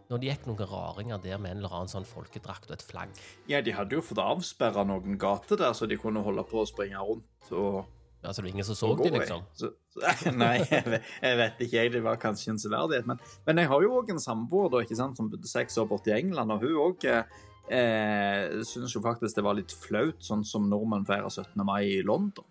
Når 0.06 0.22
det 0.22 0.30
gikk 0.30 0.46
noen 0.46 0.70
raringer 0.70 1.18
der 1.22 1.40
med 1.42 1.56
en 1.56 1.64
eller 1.64 1.74
annen 1.80 1.90
sånn 1.90 2.06
folkedrakt 2.06 2.70
og 2.70 2.76
et 2.76 2.84
flagg. 2.86 3.20
Ja, 3.50 3.58
de 3.64 3.74
hadde 3.74 3.98
jo 3.98 4.04
fått 4.06 4.22
avsperra 4.22 4.86
noen 4.86 5.18
gater 5.18 5.58
der, 5.58 5.74
så 5.74 5.88
de 5.90 5.98
kunne 5.98 6.22
holde 6.22 6.46
på 6.46 6.62
å 6.62 6.68
springe 6.68 7.02
rundt 7.02 7.50
og, 7.56 7.84
så 8.32 8.42
det 8.42 8.42
var 8.42 8.48
ingen 8.50 8.64
som 8.64 8.74
så 8.74 8.88
de, 8.98 9.10
liksom. 9.10 9.42
Så, 9.54 9.68
så, 9.92 10.30
nei, 10.42 10.56
jeg 10.66 10.82
vet, 10.88 11.10
jeg 11.22 11.38
vet 11.38 11.60
ikke, 11.62 11.76
jeg. 11.76 11.92
Det 11.94 12.02
var 12.02 12.16
kanskje 12.18 12.54
en 12.54 12.58
severdighet. 12.58 13.06
Men, 13.06 13.20
men 13.46 13.60
jeg 13.62 13.70
har 13.70 13.84
jo 13.84 13.92
òg 14.00 14.10
en 14.10 14.22
samboer 14.22 14.72
da, 14.72 14.82
ikke 14.82 14.98
sant, 14.98 15.18
som 15.18 15.28
bodde 15.30 15.50
seks 15.50 15.78
år 15.78 15.86
borte 15.90 16.10
i 16.10 16.16
England, 16.16 16.54
og 16.54 16.64
hun 16.64 16.80
òg 16.88 17.06
eh, 17.06 18.56
syns 18.66 18.96
jo 18.96 19.04
faktisk 19.04 19.38
det 19.38 19.46
var 19.46 19.58
litt 19.58 19.74
flaut, 19.84 20.18
sånn 20.24 20.44
som 20.48 20.66
nordmenn 20.70 21.06
feirer 21.08 21.30
17. 21.30 21.62
mai 21.66 21.82
i 21.98 22.02
London. 22.06 22.48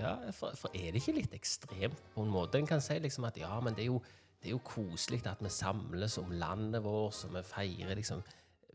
Ja, 0.00 0.16
for, 0.34 0.56
for 0.58 0.74
er 0.74 0.90
det 0.90 1.04
ikke 1.04 1.20
litt 1.20 1.34
ekstremt 1.36 2.00
på 2.16 2.24
en 2.24 2.32
måte? 2.34 2.58
En 2.58 2.66
kan 2.66 2.82
si 2.82 2.96
liksom 2.98 3.28
at 3.28 3.38
ja, 3.38 3.52
men 3.62 3.76
det 3.76 3.86
er 3.86 3.92
jo, 3.92 4.00
det 4.44 4.50
er 4.50 4.58
jo 4.58 4.64
koselig 4.68 5.22
at 5.24 5.40
vi 5.40 5.48
samles 5.48 6.18
om 6.20 6.32
landet 6.36 6.84
vårt, 6.84 7.14
så 7.16 7.30
vi 7.32 7.40
feirer 7.48 7.96
liksom 7.96 8.20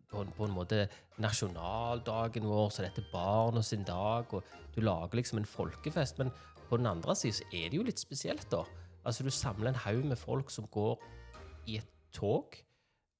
på 0.09 0.23
en, 0.23 0.31
på 0.33 0.47
en 0.47 0.55
måte 0.55 0.87
nasjonaldagen 1.21 2.47
vår, 2.49 2.71
så 2.73 2.81
dette 2.81 3.03
er 3.03 3.11
barna 3.11 3.61
sin 3.61 3.85
dag, 3.85 4.33
og 4.33 4.41
du 4.73 4.81
lager 4.81 5.19
liksom 5.19 5.37
en 5.37 5.45
folkefest. 5.45 6.17
Men 6.17 6.33
på 6.71 6.79
den 6.81 6.89
andre 6.89 7.13
siden 7.15 7.37
så 7.37 7.45
er 7.53 7.69
det 7.69 7.77
jo 7.77 7.85
litt 7.85 8.01
spesielt, 8.01 8.47
da. 8.49 8.63
Altså, 9.05 9.23
du 9.23 9.29
samler 9.29 9.69
en 9.69 9.81
haug 9.85 10.09
med 10.09 10.17
folk 10.17 10.49
som 10.49 10.65
går 10.73 10.97
i 11.69 11.77
et 11.77 11.93
tog 12.17 12.57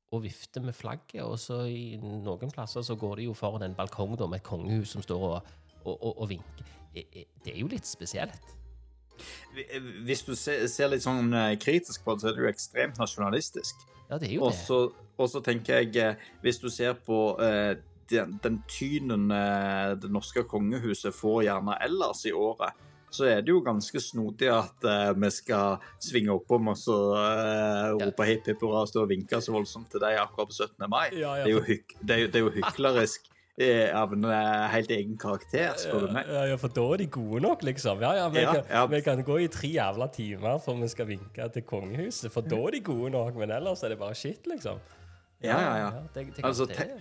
og 0.10 0.24
vifter 0.26 0.66
med 0.66 0.74
flagget, 0.74 1.22
og 1.22 1.38
så 1.38 1.62
i 1.70 2.00
noen 2.02 2.50
plasser 2.50 2.82
så 2.82 2.98
går 2.98 3.20
de 3.22 3.30
jo 3.30 3.38
foran 3.38 3.68
en 3.68 3.78
balkong 3.78 4.18
da, 4.18 4.26
med 4.26 4.42
et 4.42 4.50
kongehus 4.50 4.96
som 4.98 5.06
står 5.06 5.28
og, 5.28 5.52
og, 5.84 5.94
og, 5.94 6.14
og 6.16 6.32
vinker. 6.34 6.74
Eh, 6.96 7.06
eh, 7.14 7.30
Det 7.46 7.54
er 7.54 7.62
jo 7.62 7.70
litt 7.70 7.86
spesielt. 7.86 8.56
Hvis 10.06 10.24
du 10.28 10.34
ser, 10.36 10.88
litt 10.92 11.04
sånn 11.06 11.34
eh, 11.34 11.54
kritisk 11.62 12.04
på 12.06 12.16
det, 12.16 12.24
så 12.24 12.32
er 12.32 12.38
det 12.38 12.44
jo 12.46 12.50
ekstremt 12.52 13.00
nasjonalistisk. 13.02 13.86
Ja, 14.10 14.18
det 14.18 14.30
er 14.32 14.36
jo 14.40 14.48
Og 14.48 14.52
det. 14.56 14.60
så, 14.66 14.80
og 15.20 15.30
så 15.30 15.42
tenker 15.46 15.82
jeg, 15.84 15.96
eh, 16.02 16.28
hvis 16.44 16.60
du 16.62 16.70
ser 16.74 16.96
på 17.06 17.38
eh, 17.44 17.76
den, 18.10 18.38
den 18.44 18.62
tynen 18.72 19.30
eh, 19.32 19.96
det 20.02 20.10
norske 20.12 20.44
kongehuset 20.50 21.14
får 21.14 21.44
gjerne 21.50 21.76
ellers 21.86 22.24
i 22.26 22.34
året, 22.34 22.78
så 23.10 23.26
er 23.26 23.40
det 23.42 23.50
jo 23.50 23.62
ganske 23.66 23.98
snodig 24.02 24.50
at 24.54 24.86
eh, 24.86 25.12
vi 25.18 25.30
skal 25.34 25.80
svinge 26.02 26.34
oppom 26.34 26.70
og 26.70 26.78
så 26.78 26.98
rope 27.98 28.28
hipp 28.30 28.46
hipp 28.52 28.62
hurra 28.62 28.84
og 28.86 28.92
stå 28.92 29.02
og 29.02 29.10
vinke 29.10 29.40
så 29.42 29.54
voldsomt 29.56 29.90
til 29.94 30.04
deg 30.04 30.20
akkurat 30.22 30.52
på 30.52 30.58
17. 30.60 30.86
mai. 30.90 31.08
Ja, 31.18 31.36
ja, 31.40 31.44
Det 31.48 31.50
er 31.50 31.56
jo, 31.58 31.64
hyk, 31.66 31.96
det 32.02 32.16
er 32.16 32.24
jo, 32.26 32.28
det 32.30 32.42
er 32.42 32.46
jo 32.46 32.52
hyklerisk 32.60 33.30
av 33.94 34.14
en 34.16 34.24
eh, 34.24 34.68
helt 34.72 34.92
egen 34.96 35.18
karakter, 35.20 35.74
spør 35.82 36.06
du 36.08 36.14
meg. 36.16 36.30
Ja, 36.32 36.56
for 36.62 36.72
da 36.72 36.86
er 36.94 37.02
de 37.04 37.08
gode 37.12 37.42
nok, 37.44 37.64
liksom. 37.68 38.00
Ja, 38.06 38.14
ja, 38.16 38.28
vi, 38.32 38.40
Ja, 38.46 38.54
kan, 38.56 38.70
ja. 38.72 38.84
vi 38.88 39.02
kan 39.04 39.24
gå 39.28 39.40
i 39.44 39.48
tre 39.52 39.68
jævla 39.74 40.08
timer 40.16 40.62
før 40.64 40.78
vi 40.80 40.88
skal 40.94 41.10
vinke 41.10 41.50
til 41.54 41.66
kongehuset, 41.68 42.32
for 42.32 42.42
da 42.48 42.56
er 42.70 42.78
de 42.78 42.80
gode 42.88 43.12
nok, 43.18 43.36
men 43.42 43.52
ellers 43.52 43.84
er 43.84 43.90
det 43.96 44.00
bare 44.00 44.16
shit, 44.16 44.48
liksom. 44.48 44.80
Ja, 45.44 45.58
ja, 45.60 45.74
ja. 45.84 45.90
det, 46.16 46.26
det, 46.36 46.46
Altså, 46.46 46.66
te- 46.72 46.92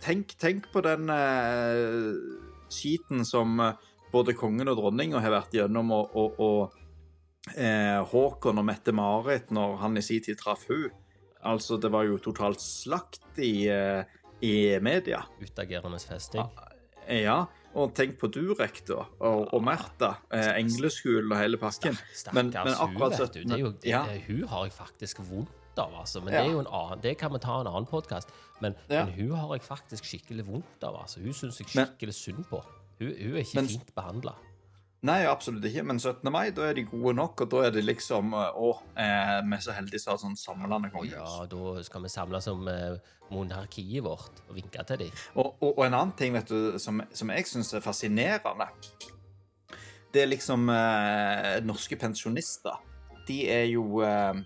Tenk, 0.00 0.36
tenk 0.38 0.68
på 0.72 0.80
den 0.84 1.08
uh, 1.10 2.14
skiten 2.70 3.24
som 3.26 3.58
eh, 3.60 3.72
både 4.12 4.32
kongen 4.38 4.68
og 4.70 4.76
dronninga 4.78 5.18
har 5.24 5.32
vært 5.34 5.56
gjennom, 5.56 5.90
og, 5.96 6.14
og, 6.14 6.38
og 6.38 7.56
eh, 7.56 7.98
Håkon 8.12 8.60
og 8.62 8.66
Mette-Marit 8.68 9.50
når 9.50 9.74
han 9.82 9.98
i 9.98 10.04
sin 10.04 10.22
tid 10.22 10.38
traff 10.38 10.66
hun. 10.70 10.86
Altså, 11.48 11.76
det 11.82 11.90
var 11.94 12.06
jo 12.06 12.18
totalt 12.22 12.62
slakt 12.62 13.42
i, 13.42 13.66
eh, 13.72 14.04
i 14.42 14.78
media. 14.80 15.22
Utagerende 15.42 15.98
festing. 16.02 16.44
Ja, 17.08 17.44
og 17.74 17.94
tenk 17.96 18.18
på 18.20 18.28
Durek, 18.28 18.82
da, 18.88 19.04
og, 19.24 19.46
og 19.54 19.62
Märtha. 19.64 20.10
Eh, 20.34 20.50
Engleskolen 20.60 21.32
og 21.32 21.38
hele 21.40 21.56
pakken. 21.60 21.96
Men, 22.34 22.50
men 22.52 22.66
hun, 22.68 22.74
akkurat 22.88 23.16
vet 23.20 23.38
du. 23.38 23.40
Det 23.48 23.56
er 23.56 23.62
jo, 23.62 23.70
det, 23.72 23.88
ja. 23.94 24.02
hun 24.26 24.42
har 24.50 24.64
jeg 24.68 24.72
faktisk 24.76 25.22
vondt 25.30 25.78
av, 25.80 25.94
altså. 26.00 26.20
Men 26.20 26.34
Ja. 26.34 26.42
det 26.42 26.48
er 26.50 26.52
jo 26.52 26.60
en 26.64 26.70
annen, 26.74 27.00
det 27.02 27.14
kan 27.18 27.32
vi 27.32 27.38
ta 27.38 27.60
en 27.62 27.66
annen 27.70 27.86
podkast. 27.86 28.28
Men, 28.60 28.74
Ja. 28.90 29.04
men 29.06 29.14
hun 29.14 29.30
har 29.38 29.54
jeg 29.54 29.62
faktisk 29.62 30.04
skikkelig 30.04 30.46
vondt 30.46 30.84
av, 30.84 31.00
altså. 31.00 31.20
Hun 31.22 31.32
syns 31.32 31.58
jeg 31.60 31.68
Men- 31.74 31.86
skikkelig 31.86 32.14
synd 32.14 32.44
på. 32.50 32.60
Hun, 32.98 33.08
hun 33.14 33.36
er 33.36 33.40
ikke 33.44 33.54
Men- 33.62 33.68
fint 33.68 33.94
behandla. 33.94 34.34
Nei, 35.06 35.20
absolutt 35.30 35.66
ikke. 35.68 35.84
Men 35.86 36.00
17. 36.00 36.26
mai, 36.34 36.48
da 36.54 36.64
er 36.66 36.74
de 36.74 36.82
gode 36.88 37.12
nok, 37.14 37.44
og 37.44 37.50
da 37.52 37.60
er 37.68 37.74
det 37.76 37.84
liksom 37.84 38.32
eh, 38.34 38.56
Å, 38.58 38.70
eh, 38.98 39.34
vi 39.46 39.54
er 39.54 39.62
så 39.62 39.76
heldige 39.76 40.02
som 40.02 40.14
har 40.14 40.22
sånn 40.24 40.38
samlende 40.38 40.90
kongehus. 40.90 41.14
Ja, 41.14 41.46
da 41.52 41.84
skal 41.86 42.02
vi 42.02 42.10
samles 42.10 42.48
om 42.50 42.66
eh, 42.72 42.96
monarkiet 43.30 44.02
vårt 44.06 44.42
og 44.48 44.56
vinke 44.58 44.82
til 44.88 45.04
dem. 45.04 45.22
Og, 45.36 45.52
og, 45.60 45.70
og 45.76 45.84
en 45.86 45.94
annen 46.00 46.16
ting 46.18 46.34
vet 46.34 46.50
du, 46.50 46.80
som, 46.82 47.02
som 47.14 47.30
jeg 47.34 47.46
syns 47.46 47.70
er 47.78 47.84
fascinerende, 47.84 48.66
det 50.14 50.24
er 50.24 50.32
liksom 50.32 50.66
eh, 50.72 51.58
norske 51.68 51.98
pensjonister. 52.00 52.80
De 53.28 53.42
er 53.52 53.66
jo 53.68 54.00
eh, 54.02 54.40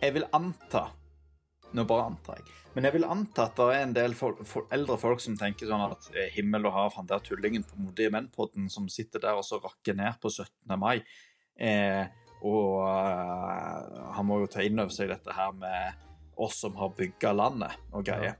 Jeg 0.00 0.14
vil 0.14 0.28
anta 0.36 0.86
Nå 1.76 1.84
bare 1.88 2.08
antar 2.10 2.40
jeg. 2.40 2.54
Men 2.76 2.88
jeg 2.88 2.96
vil 2.96 3.08
anta 3.08 3.46
at 3.48 3.56
det 3.56 3.66
er 3.72 3.82
en 3.86 3.94
del 3.96 4.14
folk, 4.16 4.42
for, 4.48 4.68
eldre 4.72 4.98
folk 5.00 5.22
som 5.24 5.36
tenker 5.40 5.68
sånn 5.68 5.86
at 5.86 6.10
eh, 6.12 6.28
himmel 6.34 6.68
og 6.68 6.74
hav, 6.76 6.94
han 6.98 7.08
der 7.08 7.22
tullingen 7.24 7.64
på 7.64 7.78
Modige 7.80 8.12
menn-podden 8.12 8.68
som 8.72 8.88
sitter 8.92 9.22
der 9.22 9.38
og 9.38 9.46
så 9.48 9.60
rakker 9.62 9.96
ned 9.96 10.18
på 10.20 10.32
17. 10.32 10.76
mai. 10.80 10.98
Eh, 11.56 12.04
og 12.44 12.82
eh, 12.84 14.02
han 14.16 14.28
må 14.28 14.42
jo 14.42 14.50
ta 14.52 14.64
inn 14.64 14.80
over 14.80 14.92
seg 14.92 15.08
dette 15.12 15.36
her 15.36 15.56
med 15.56 16.04
oss 16.36 16.60
som 16.64 16.76
har 16.76 16.92
bygga 16.96 17.32
landet 17.32 17.76
og 17.96 18.04
greier. 18.04 18.36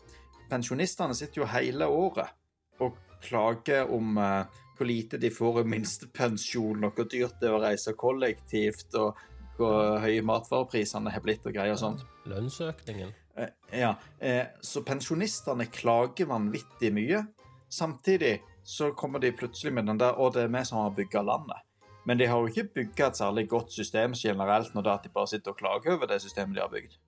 Pensjonistene 0.51 1.17
sitter 1.17 1.43
jo 1.43 1.51
hele 1.51 1.89
året 1.89 2.37
og 2.85 3.01
klager 3.25 3.89
om 3.93 4.21
eh, 4.21 4.63
hvor 4.77 4.89
lite 4.89 5.17
de 5.17 5.33
får 5.33 5.63
i 5.63 5.69
minstepensjon, 5.73 6.85
og 6.85 6.99
hvor 6.99 7.09
dyrt 7.09 7.41
det 7.41 7.49
er 7.49 7.57
å 7.57 7.63
reise 7.63 7.97
kollektivt, 7.97 8.91
og 9.01 9.17
hvor 9.57 9.97
høye 10.03 10.21
matvareprisene 10.21 11.13
har 11.15 11.25
blitt 11.25 11.49
og 11.49 11.57
greier 11.57 11.73
og 11.73 11.81
sånt. 11.81 12.05
Lønnsøkningen. 12.29 13.15
Eh, 13.37 13.81
Ja, 13.81 13.95
eh, 14.19 14.47
så 14.61 14.83
pensjonistene 14.83 15.67
klager 15.67 16.29
vanvittig 16.31 16.93
mye. 16.95 17.25
Samtidig 17.69 18.41
så 18.65 18.93
kommer 18.95 19.19
de 19.19 19.33
plutselig 19.33 19.73
med 19.75 19.87
den 19.87 19.99
der 19.99 20.19
Å, 20.19 20.31
det 20.33 20.47
er 20.47 20.53
vi 20.53 20.65
som 20.65 20.79
har 20.79 20.95
bygga 20.97 21.23
landet. 21.23 21.63
Men 22.07 22.19
de 22.19 22.27
har 22.31 22.39
jo 22.39 22.47
ikke 22.47 22.69
bygga 22.75 23.11
et 23.11 23.19
særlig 23.19 23.49
godt 23.51 23.73
system 23.75 24.15
generelt 24.15 24.75
når 24.75 24.83
det 24.83 24.91
er 24.91 25.01
at 25.01 25.07
de 25.07 25.15
bare 25.15 25.31
sitter 25.31 25.51
og 25.51 25.59
klager 25.59 25.97
over 25.97 26.07
det 26.07 26.21
systemet 26.23 26.55
de 26.55 26.63
har 26.63 26.71
bygd. 26.71 26.99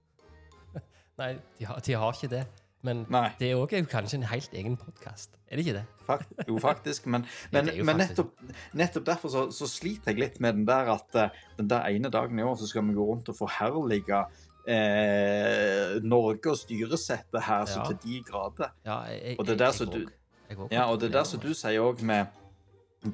Nei, 1.20 1.36
de 1.58 1.68
har, 1.70 1.78
de 1.86 1.94
har 1.94 2.18
ikke 2.18 2.32
det. 2.34 2.46
Men 2.86 3.04
Nei. 3.10 3.28
det 3.40 3.48
er 3.48 3.56
jo 3.56 3.84
kanskje 3.90 4.20
en 4.20 4.28
helt 4.30 4.52
egen 4.54 4.76
podkast. 4.78 5.34
Er 5.50 5.58
det 5.58 5.66
ikke 5.66 5.78
det? 5.80 5.84
Fakt, 6.06 6.34
jo, 6.46 6.58
faktisk. 6.62 7.06
Men, 7.06 7.26
men, 7.54 7.70
jo 7.74 7.86
men 7.86 7.98
nettopp, 7.98 8.34
nettopp 8.78 9.06
derfor 9.06 9.32
så, 9.32 9.46
så 9.54 9.66
sliter 9.70 10.12
jeg 10.12 10.22
litt 10.22 10.38
med 10.42 10.60
den 10.60 10.66
der 10.68 10.92
at 10.94 11.18
eh, 11.18 11.40
den 11.58 11.70
der 11.70 11.88
ene 11.90 12.10
dagen 12.14 12.38
i 12.38 12.46
år 12.46 12.54
så 12.58 12.70
skal 12.70 12.86
vi 12.86 12.94
gå 12.98 13.06
rundt 13.06 13.30
og 13.32 13.38
forherlige 13.38 14.22
eh, 14.68 15.98
Norge 16.04 16.50
og 16.52 16.58
styresettet 16.60 17.42
her 17.46 17.64
så 17.70 17.86
til 17.88 17.98
de 18.04 18.18
grader. 18.28 18.72
Ja, 18.84 19.00
jeg, 19.12 19.36
Og 19.38 19.46
det 19.46 19.52
er 19.52 19.56
jeg- 19.56 19.58
der 19.58 19.64
jeg 19.64 19.74
som 19.74 19.90
du- 19.90 20.10
jeg 20.48 20.72
Ja, 20.72 20.84
og 20.90 21.00
det 21.00 21.08
er 21.08 21.12
der 21.18 21.24
som 21.24 21.40
du 21.40 21.52
sier 21.54 21.80
òg 21.80 22.02
med 22.02 22.26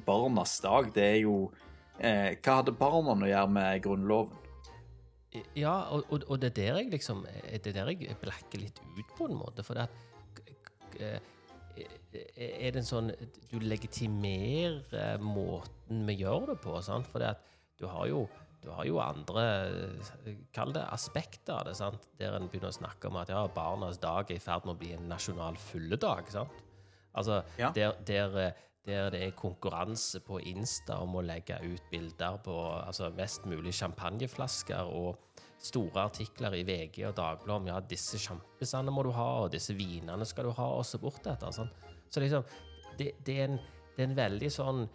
barnas 0.05 0.59
dag. 0.61 0.91
Det 0.93 1.03
er 1.03 1.19
jo 1.21 1.51
eh, 1.99 2.35
Hva 2.43 2.55
hadde 2.61 2.71
barna 2.75 3.13
å 3.15 3.27
gjøre 3.29 3.49
med 3.51 3.83
Grunnloven? 3.83 4.37
Ja, 5.55 5.81
og, 5.91 6.05
og, 6.11 6.23
og 6.29 6.39
det 6.39 6.51
er 6.57 6.61
der 6.61 6.77
jeg 6.79 6.91
liksom 6.91 7.25
Det 7.63 7.67
er 7.67 7.73
der 7.73 7.89
jeg 7.91 8.15
blekker 8.21 8.59
litt 8.59 8.79
ut, 8.97 9.05
på 9.17 9.25
en 9.29 9.35
måte. 9.35 9.63
For 9.63 9.73
det 9.73 9.83
at 9.83 11.01
eh, 11.01 11.19
Er 12.37 12.71
det 12.71 12.77
en 12.77 12.87
sånn 12.87 13.11
Du 13.51 13.59
legitimerer 13.59 15.19
måten 15.19 16.05
vi 16.07 16.15
gjør 16.23 16.47
det 16.53 16.61
på, 16.63 16.81
sant? 16.83 17.07
For 17.07 17.19
det 17.19 17.27
at 17.35 17.41
du 17.79 17.87
har 17.87 18.07
jo 18.07 18.29
du 18.65 18.71
har 18.73 18.87
jo 18.87 18.99
andre 19.03 19.45
Kall 20.55 20.73
det 20.75 20.83
aspekter 20.91 21.53
av 21.59 21.65
det, 21.69 21.75
sant? 21.77 22.07
der 22.19 22.35
en 22.37 22.47
begynner 22.49 22.73
å 22.73 22.77
snakke 22.79 23.09
om 23.09 23.19
at 23.21 23.31
ja, 23.33 23.43
barnas 23.53 23.99
dag 24.01 24.29
er 24.31 24.39
i 24.39 24.43
ferd 24.43 24.65
med 24.67 24.75
å 24.75 24.79
bli 24.81 24.93
en 24.97 25.09
nasjonal 25.11 25.57
fylledag. 25.61 26.31
sant? 26.33 26.63
Altså, 27.15 27.43
Ja. 27.57 27.71
der, 27.71 27.95
der, 28.05 28.53
der 28.85 29.09
det 29.13 29.21
er 29.23 29.31
konkurranse 29.37 30.19
på 30.25 30.39
Insta 30.51 30.99
om 31.01 31.15
å 31.15 31.23
legge 31.25 31.57
ut 31.63 31.85
bilder 31.91 32.37
på 32.43 32.55
altså, 32.81 33.09
mest 33.15 33.45
mulig 33.45 33.73
champagneflasker 33.73 34.91
og 34.91 35.17
store 35.65 36.03
artikler 36.09 36.53
i 36.59 36.63
VG 36.67 37.05
og 37.07 37.15
Dagbladet 37.17 37.61
om 37.61 37.67
ja, 37.71 37.79
disse 37.79 38.19
sjampisene 38.21 38.91
må 38.93 39.03
du 39.07 39.11
ha, 39.15 39.29
og 39.45 39.51
disse 39.55 39.73
vinene 39.73 40.25
skal 40.27 40.49
du 40.49 40.51
ha, 40.57 40.67
og 40.77 40.85
så 40.85 40.99
bort 41.01 41.25
etter. 41.25 41.51
Sånn. 41.55 41.71
Så 42.11 42.21
liksom, 42.21 42.43
det, 42.99 43.13
det, 43.25 43.39
er 43.39 43.49
en, 43.49 43.57
det 43.95 44.03
er 44.03 44.09
en 44.09 44.19
veldig 44.19 44.51
sånn 44.53 44.85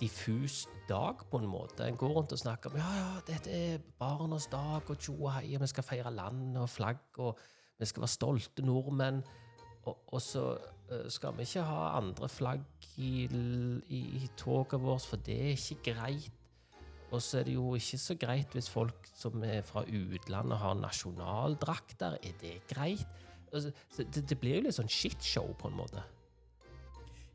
diffus 0.00 0.66
dag, 0.88 1.24
på 1.30 1.40
en 1.40 1.48
måte. 1.48 1.86
En 1.86 1.96
går 1.96 2.14
rundt 2.18 2.32
og 2.32 2.40
snakker 2.40 2.70
om 2.70 2.78
ja, 2.80 2.88
ja, 2.98 3.10
dette 3.26 3.52
er 3.52 3.84
barnas 3.98 4.48
dag, 4.52 4.84
og 4.84 4.98
tjo 5.00 5.16
og 5.16 5.32
hei, 5.38 5.56
vi 5.56 5.68
skal 5.70 5.86
feire 5.86 6.12
land 6.12 6.56
og 6.60 6.68
flagg, 6.70 7.04
og 7.18 7.38
vi 7.78 7.88
skal 7.88 8.04
være 8.04 8.14
stolte 8.14 8.64
nordmenn. 8.64 9.22
Og, 9.86 9.98
og 10.12 10.22
så 10.22 10.46
eh, 10.90 11.06
skal 11.12 11.36
vi 11.36 11.46
ikke 11.46 11.64
ha 11.64 11.92
andre 11.98 12.28
flagg 12.28 12.64
i, 12.98 13.26
i, 13.26 14.00
i 14.22 14.30
toget 14.36 14.82
vårt, 14.82 15.06
for 15.06 15.22
det 15.22 15.36
er 15.36 15.54
ikke 15.54 15.92
greit. 15.92 16.32
Og 17.14 17.22
så 17.22 17.38
er 17.38 17.46
det 17.46 17.54
jo 17.54 17.74
ikke 17.78 17.98
så 18.02 18.16
greit 18.18 18.56
hvis 18.56 18.68
folk 18.70 19.06
som 19.14 19.44
er 19.46 19.62
fra 19.64 19.84
utlandet 19.86 20.58
har 20.58 20.74
nasjonaldrakter. 20.80 22.18
Er 22.18 22.34
det 22.40 22.56
greit? 22.68 23.06
Altså, 23.52 23.70
så 23.94 24.02
det, 24.02 24.24
det 24.28 24.38
blir 24.42 24.58
jo 24.58 24.66
litt 24.66 24.76
sånn 24.76 24.90
shitshow, 24.90 25.52
på 25.56 25.70
en 25.70 25.78
måte. 25.78 26.02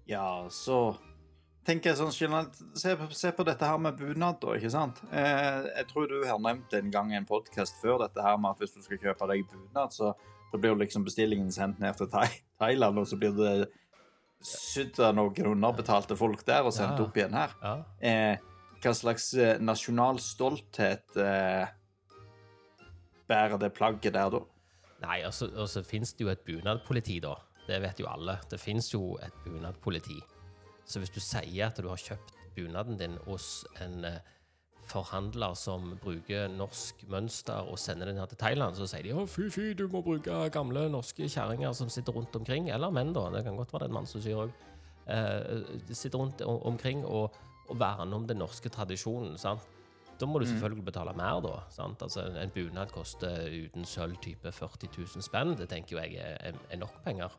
Ja, 0.09 0.49
så 0.51 0.91
tenker 1.67 1.91
jeg 1.91 1.97
sånn 1.99 2.11
generelt 2.15 2.55
Se, 2.77 2.95
på- 2.97 3.11
se 3.13 3.31
på 3.37 3.45
dette 3.45 3.67
her 3.67 3.77
med 3.77 3.97
bunad, 3.99 4.39
da, 4.41 4.55
ikke 4.57 4.71
sant? 4.73 5.01
Eh, 5.11 5.67
jeg 5.77 5.87
tror 5.91 6.07
du 6.09 6.21
har 6.27 6.39
nevnt 6.41 6.73
en 6.73 6.91
gang 6.91 7.11
i 7.13 7.17
en 7.19 7.25
podkast 7.29 7.77
før 7.81 7.99
dette 8.05 8.21
her 8.25 8.37
med 8.41 8.51
at 8.55 8.63
hvis 8.63 8.73
du 8.75 8.81
skal 8.81 8.97
kjøpe 8.97 9.27
deg 9.29 9.43
bunad, 9.51 9.93
så, 9.93 10.13
så 10.51 10.57
blir 10.59 10.73
jo 10.73 10.79
liksom 10.81 11.05
bestillingen 11.05 11.51
sendt 11.53 11.79
ned 11.79 11.97
til 11.99 12.09
Thailand, 12.11 12.97
og 12.97 13.07
så 13.07 13.19
blir 13.21 13.35
det 13.37 13.69
sydd 14.41 14.97
av 15.05 15.13
noen 15.15 15.51
underbetalte 15.51 16.15
folk 16.17 16.41
der 16.47 16.65
og 16.65 16.73
sendt 16.73 16.97
Ja. 16.97 17.05
opp 17.05 17.17
igjen 17.19 17.35
her. 17.37 17.51
Ja. 17.61 17.75
Eh, 18.01 18.37
hva 18.81 18.93
slags 18.97 19.27
eh, 19.37 19.59
nasjonal 19.61 20.17
stolthet 20.17 21.15
eh, 21.21 21.67
bærer 23.29 23.59
det 23.61 23.69
plagget 23.77 24.13
der, 24.17 24.29
da? 24.33 24.41
Nei, 25.05 25.19
og 25.25 25.33
så, 25.33 25.47
og 25.53 25.69
så 25.69 25.83
finnes 25.85 26.13
det 26.17 26.25
jo 26.25 26.31
et 26.33 26.41
bunadpoliti, 26.45 27.19
da. 27.23 27.35
Det 27.67 27.77
vet 27.81 28.01
jo 28.01 28.07
alle. 28.09 28.39
Det 28.49 28.57
finnes 28.59 28.89
jo 28.93 29.15
et 29.21 29.33
bunadpoliti. 29.45 30.17
Så 30.85 30.99
hvis 30.99 31.13
du 31.13 31.19
sier 31.23 31.67
at 31.69 31.77
du 31.81 31.87
har 31.89 31.97
kjøpt 32.01 32.33
bunaden 32.55 32.97
din 32.99 33.17
hos 33.27 33.63
en 33.83 34.03
eh, 34.05 34.19
forhandler 34.91 35.53
som 35.55 35.93
bruker 36.03 36.49
norsk 36.51 37.05
mønster 37.11 37.67
og 37.71 37.77
sender 37.79 38.09
den 38.11 38.17
her 38.19 38.27
til 38.27 38.39
Thailand, 38.41 38.75
så 38.75 38.87
sier 38.89 39.05
de 39.05 39.13
å, 39.15 39.27
fy, 39.29 39.47
fy, 39.53 39.69
du 39.77 39.85
må 39.91 40.01
bruke 40.03 40.41
gamle 40.51 40.87
norske 40.91 41.29
kjerringer 41.31 41.71
som 41.77 41.89
sitter 41.93 42.17
rundt 42.17 42.35
omkring, 42.35 42.67
eller 42.73 42.91
menn, 42.91 43.13
da. 43.15 43.29
Det 43.31 43.45
kan 43.47 43.55
godt 43.59 43.71
være 43.71 43.85
det 43.85 43.87
er 43.87 43.93
en 43.93 43.99
mann 44.01 44.09
som 44.09 44.23
sier 44.25 44.41
òg. 44.43 44.51
Eh, 45.11 45.93
sitter 45.95 46.19
rundt 46.19 46.41
omkring 46.45 47.05
og, 47.07 47.37
og 47.69 47.79
verner 47.79 48.17
om 48.19 48.27
den 48.27 48.41
norske 48.43 48.69
tradisjonen. 48.73 49.37
sant? 49.41 49.63
Da 50.21 50.27
må 50.29 50.37
du 50.37 50.45
selvfølgelig 50.45 50.83
betale 50.85 51.13
mer, 51.17 51.39
da. 51.41 51.55
sant? 51.73 52.03
Altså, 52.05 52.27
en- 52.37 52.51
bunad 52.53 52.91
koster 52.93 53.47
uten 53.49 53.87
sølv 53.89 54.19
type 54.21 54.51
40 54.53 54.91
000 54.97 55.23
spenn. 55.25 55.55
Det 55.57 55.65
tenker 55.71 55.97
jeg 56.03 56.19
er, 56.21 56.53
er 56.69 56.77
nok 56.77 56.99
penger. 57.05 57.31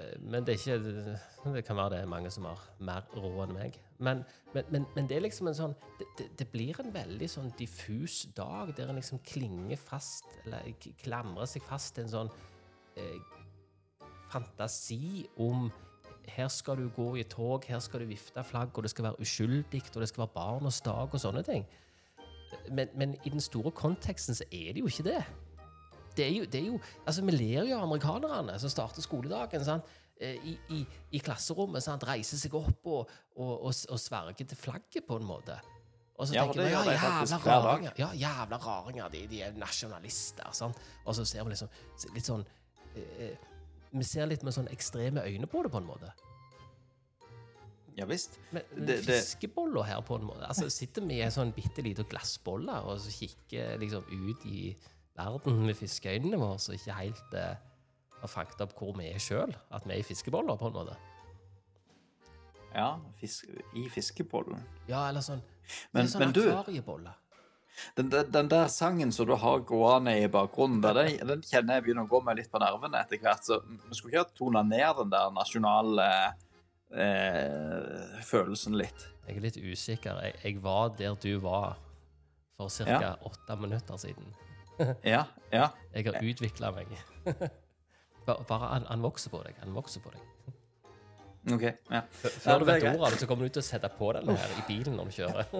Eh, 0.00 0.16
Men 0.20 0.46
det 0.46 0.54
er 0.54 0.58
ikke 0.58 1.54
Det 1.54 1.64
kan 1.64 1.76
være 1.76 1.90
det 1.94 2.00
er 2.00 2.06
mange 2.06 2.30
som 2.30 2.44
har 2.44 2.60
mer 2.78 3.06
råd 3.16 3.48
enn 3.48 3.54
meg. 3.56 3.80
Men, 3.98 4.24
men, 4.54 4.64
men, 4.70 4.86
men 4.96 5.08
det 5.08 5.16
er 5.16 5.26
liksom 5.26 5.48
en 5.48 5.56
sånn 5.56 5.74
det, 6.18 6.28
det, 6.38 6.46
blir 6.52 6.80
en 6.80 6.92
veldig 6.94 7.28
sånn 7.28 7.52
diffus 7.58 8.26
dag 8.36 8.72
der 8.76 8.88
en 8.88 8.98
liksom 9.00 9.20
klinger 9.24 9.80
fast, 9.80 10.26
eller 10.44 10.72
klamrer 11.02 11.48
seg 11.48 11.64
fast 11.64 11.94
til 11.94 12.06
en 12.06 12.12
sånn 12.14 12.32
eh, 12.96 13.20
fantasi 14.30 15.26
om 15.40 15.70
her 16.30 16.48
skal 16.52 16.78
du 16.78 16.88
gå 16.94 17.16
i 17.18 17.24
tog, 17.26 17.64
her 17.66 17.80
skal 17.82 18.04
du 18.04 18.10
vifte 18.12 18.44
flagg, 18.46 18.70
og 18.76 18.84
det 18.84 18.92
skal 18.92 19.08
være 19.08 19.24
uskyldig, 19.24 19.82
og 19.94 20.02
det 20.02 20.08
skal 20.08 20.26
være 20.26 20.34
barnas 20.36 20.80
dag 20.84 21.08
og 21.10 21.20
sånne 21.20 21.42
ting. 21.46 21.64
Men, 22.70 22.92
men 22.94 23.16
i 23.24 23.32
den 23.32 23.42
store 23.42 23.72
konteksten 23.74 24.36
så 24.36 24.46
er 24.52 24.74
det 24.74 24.84
jo 24.84 24.90
ikke 24.90 25.08
det. 25.08 25.24
Det 26.16 26.24
er 26.26 26.32
jo, 26.34 26.44
det 26.50 26.60
er 26.60 26.66
jo 26.72 26.78
Altså, 27.06 27.22
vi 27.24 27.32
ler 27.36 27.64
jo 27.68 27.76
av 27.78 27.84
amerikanerne 27.86 28.58
som 28.60 28.70
starter 28.72 29.02
skoledagen. 29.04 29.64
sant? 29.64 29.84
Eh, 30.20 30.36
I, 30.44 30.56
i, 30.76 30.80
i 31.16 31.18
klasserommet. 31.24 31.82
sant? 31.82 32.04
Reiser 32.08 32.36
seg 32.40 32.54
opp 32.58 32.86
og, 32.86 33.10
og, 33.36 33.52
og, 33.68 33.74
og 33.90 34.00
sverger 34.00 34.44
til 34.46 34.56
flagget, 34.58 35.06
på 35.06 35.16
en 35.20 35.24
måte. 35.28 35.56
Og 36.20 36.28
så 36.28 36.34
Ja, 36.36 36.42
tenker 36.44 36.60
vi 36.66 36.70
ja, 36.70 36.82
jævla 36.84 37.38
raringer. 37.64 37.92
Ja, 37.96 38.10
jævla 38.12 38.58
raringer. 38.60 39.08
De, 39.08 39.22
de 39.30 39.38
er 39.46 39.54
nasjonalister. 39.56 40.50
sant? 40.52 40.76
Og 41.06 41.14
så 41.16 41.24
ser 41.24 41.46
vi 41.46 41.54
liksom 41.54 41.70
litt 42.14 42.26
sånn 42.28 42.44
eh, 42.96 43.38
Vi 43.92 44.04
ser 44.04 44.26
litt 44.28 44.42
med 44.46 44.52
sånn 44.54 44.68
ekstreme 44.70 45.24
øyne 45.24 45.48
på 45.50 45.62
det, 45.64 45.70
på 45.72 45.80
en 45.80 45.88
måte. 45.88 46.12
Ja 47.96 48.04
visst. 48.06 48.36
Men, 48.54 48.62
men 48.76 49.00
fiskeboller 49.02 49.82
her, 49.88 50.00
på 50.06 50.14
en 50.20 50.22
måte 50.28 50.46
Altså 50.46 50.68
Sitter 50.70 51.02
vi 51.08 51.16
i 51.18 51.24
en 51.26 51.32
sånn 51.34 51.50
bitte 51.56 51.82
liten 51.82 52.06
glassbolle 52.08 52.76
og 52.86 53.00
så 53.02 53.10
kikker 53.12 53.80
liksom 53.82 54.06
ut 54.12 54.44
i 54.46 54.60
verden 55.16 55.62
med 55.66 55.76
fiskeøynene 55.76 56.38
våre, 56.40 56.58
så 56.62 56.72
ikke 56.76 56.96
helt 56.98 57.34
eh, 57.38 57.54
har 58.20 58.28
fanget 58.28 58.60
opp 58.60 58.74
hvor 58.78 58.94
vi 58.98 59.08
er 59.12 59.18
sjøl. 59.22 59.54
At 59.72 59.86
vi 59.86 59.94
er 59.96 60.02
i 60.02 60.06
fiskeboller, 60.06 60.56
på 60.60 60.68
en 60.70 60.76
måte. 60.76 60.96
Ja, 62.74 62.98
fisk, 63.18 63.48
i 63.74 63.88
fiskebollen. 63.90 64.60
Ja, 64.88 65.08
eller 65.08 65.20
sånn 65.26 65.40
Men- 65.92 66.06
sånn 66.08 66.20
men 66.20 66.32
du- 66.32 66.50
Den, 67.96 68.10
den, 68.10 68.30
den 68.30 68.48
der 68.48 68.66
sangen 68.68 69.12
som 69.12 69.26
du 69.26 69.34
har 69.36 69.60
gående 69.60 70.12
i 70.22 70.26
bakgrunnen, 70.28 70.80
den, 70.82 71.16
den 71.26 71.40
kjenner 71.42 71.74
jeg 71.78 71.84
begynner 71.84 72.04
å 72.04 72.08
gå 72.10 72.20
meg 72.24 72.36
litt 72.36 72.50
på 72.50 72.58
nervene 72.60 72.98
etter 73.00 73.18
hvert. 73.22 73.42
Så 73.46 73.60
vi 73.64 73.94
skulle 73.94 74.12
ikke 74.12 74.24
ha 74.24 74.36
tona 74.36 74.62
ned 74.62 74.96
den 74.98 75.10
der 75.10 75.30
nasjonale 75.30 76.08
eh, 76.92 78.20
følelsen 78.26 78.76
litt. 78.76 79.06
Jeg 79.26 79.36
er 79.38 79.40
litt 79.46 79.56
usikker. 79.56 80.18
Jeg, 80.26 80.34
jeg 80.44 80.62
var 80.62 80.90
der 80.98 81.14
du 81.22 81.38
var 81.40 81.78
for 82.58 82.68
ca. 82.68 82.84
Ja. 83.00 83.14
åtte 83.24 83.56
minutter 83.60 83.96
siden. 83.96 84.34
Ja, 85.04 85.24
ja. 85.52 85.68
Jeg 85.94 86.06
har 86.06 86.14
utvikla 86.22 86.70
meg. 86.76 86.86
bare, 88.26 88.44
Bare 88.48 88.66
han, 88.74 88.84
han 88.88 89.02
vokser 89.04 89.30
på 89.32 89.42
deg. 89.44 89.54
Han 89.64 89.74
vokser 89.76 90.00
på 90.04 90.10
deg. 90.14 90.22
OK. 91.54 91.64
Ja. 91.88 92.02
Før 92.12 92.58
du 92.60 92.64
vet 92.68 92.82
ordet 92.84 93.00
av 93.00 93.10
det, 93.14 93.18
så 93.22 93.26
kommer 93.28 93.48
du 93.48 93.52
til 93.54 93.62
å 93.62 93.64
sette 93.64 93.88
på 93.96 94.10
den 94.12 94.28
her 94.36 94.50
i 94.58 94.62
bilen 94.68 94.96
når 94.98 95.04
du 95.08 95.12
kjører. 95.16 95.44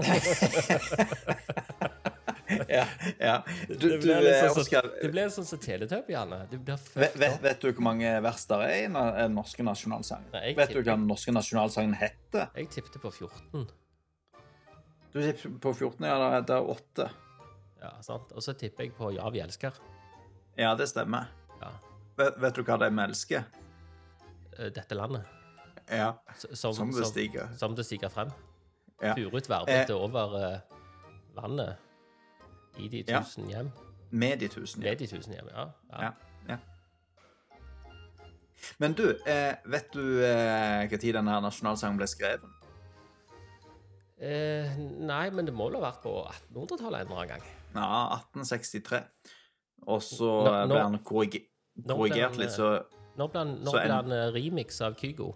ja, 2.76 2.84
ja. 3.16 3.36
Du, 3.68 3.74
Det 3.74 3.94
du 3.94 3.98
blir 4.04 4.20
litt 4.26 4.34
eh, 4.34 4.48
sånn 4.50 4.60
Oskar, 4.60 4.84
Det 5.00 5.10
blir 5.14 5.28
sånn 5.32 5.48
som 5.48 5.58
Teletubbiene. 5.62 6.38
Vet, 6.52 7.16
vet, 7.16 7.58
du 7.62 7.66
hvor 7.70 7.84
mange 7.88 8.08
vers 8.26 8.42
der 8.50 8.60
er 8.66 8.74
i 8.82 8.84
den 8.90 9.32
norske 9.38 9.62
nasjonalsangen? 9.64 10.28
Nei, 10.36 10.48
vet 10.52 10.68
Vet 10.68 10.74
du 10.76 10.80
hva 10.82 10.94
den 10.98 11.08
norske 11.08 11.32
nasjonalsangen 11.34 11.94
heter? 12.00 12.44
Jeg 12.60 12.66
tippte 12.76 12.98
på 13.00 13.08
14. 13.14 13.64
Du 15.10 15.18
tippet 15.18 15.58
på 15.62 15.72
14, 15.74 16.06
ja, 16.06 16.38
det 16.46 16.54
er 16.54 16.68
8. 16.70 17.08
Ja, 17.80 17.90
sant? 18.04 18.32
Og 18.36 18.42
så 18.44 18.52
tipper 18.52 18.84
jeg 18.84 18.94
på 18.96 19.10
Ja, 19.14 19.28
vi 19.32 19.40
elsker. 19.40 19.72
Ja, 20.58 20.74
det 20.76 20.88
stemmer. 20.90 21.30
Ja. 21.60 21.70
Vet, 22.18 22.36
vet 22.42 22.54
du 22.58 22.62
hva 22.66 22.76
de 22.82 22.90
elsker? 23.04 23.44
Eh, 24.58 24.70
Dette 24.76 24.94
landet. 24.98 25.24
Ja, 25.90 26.12
Som, 26.54 26.74
som 26.74 26.90
det 26.94 27.06
stiger. 27.08 27.48
Som 27.58 27.74
det 27.74 27.84
stiger 27.86 28.08
frem. 28.12 28.30
Ja. 29.02 29.14
Furut 29.16 29.48
Eh. 29.90 29.96
over, 29.96 30.34
uh, 30.36 30.58
vannet 31.34 31.76
I 32.78 32.88
de 32.88 33.04
Ja. 33.08 33.22
tusen 33.22 33.48
hjem. 33.48 33.70
Med 34.10 34.38
de 34.40 34.48
tusen. 34.48 34.82
hjem. 34.82 34.90
Med 34.90 34.98
de 34.98 35.06
tusen 35.06 35.32
hjem, 35.32 35.48
ja. 35.50 35.64
ja. 35.92 36.02
Ja, 36.02 36.10
ja. 36.48 36.56
Men 38.78 38.92
du, 38.92 39.10
eh, 39.26 39.54
vet 39.64 39.92
du 39.92 40.22
eh, 40.24 40.86
hva 40.88 40.98
tid 41.00 41.14
denne 41.14 41.40
nasjonalsangen 41.40 41.96
ble 41.96 42.06
skrevet? 42.06 42.44
Eh, 44.20 44.76
nei, 45.00 45.30
men 45.32 45.46
det 45.48 45.54
må 45.56 45.70
vel 45.70 45.80
ha 45.80 45.86
vært 45.90 46.02
på 46.04 46.12
1800-tallet 46.28 47.00
en 47.00 47.06
eller 47.06 47.16
annen 47.16 47.28
gang. 47.28 47.42
Ja, 47.74 48.16
1863. 48.16 49.02
Og 49.86 50.00
så 50.02 50.24
Nå- 50.44 50.54
eh, 50.54 50.66
ble 50.68 50.80
han 50.82 50.98
korrige- 50.98 51.46
korrigert 51.86 52.30
han, 52.34 52.38
litt, 52.40 52.50
eh, 52.50 52.56
så 52.56 52.84
Nå 53.16 53.26
ble 53.30 53.38
han, 53.38 53.54
når 53.64 53.76
en- 53.80 53.86
ble 53.86 53.94
han 53.94 54.12
eh, 54.12 54.32
remix 54.34 54.80
av 54.80 54.94
Kygo? 55.00 55.34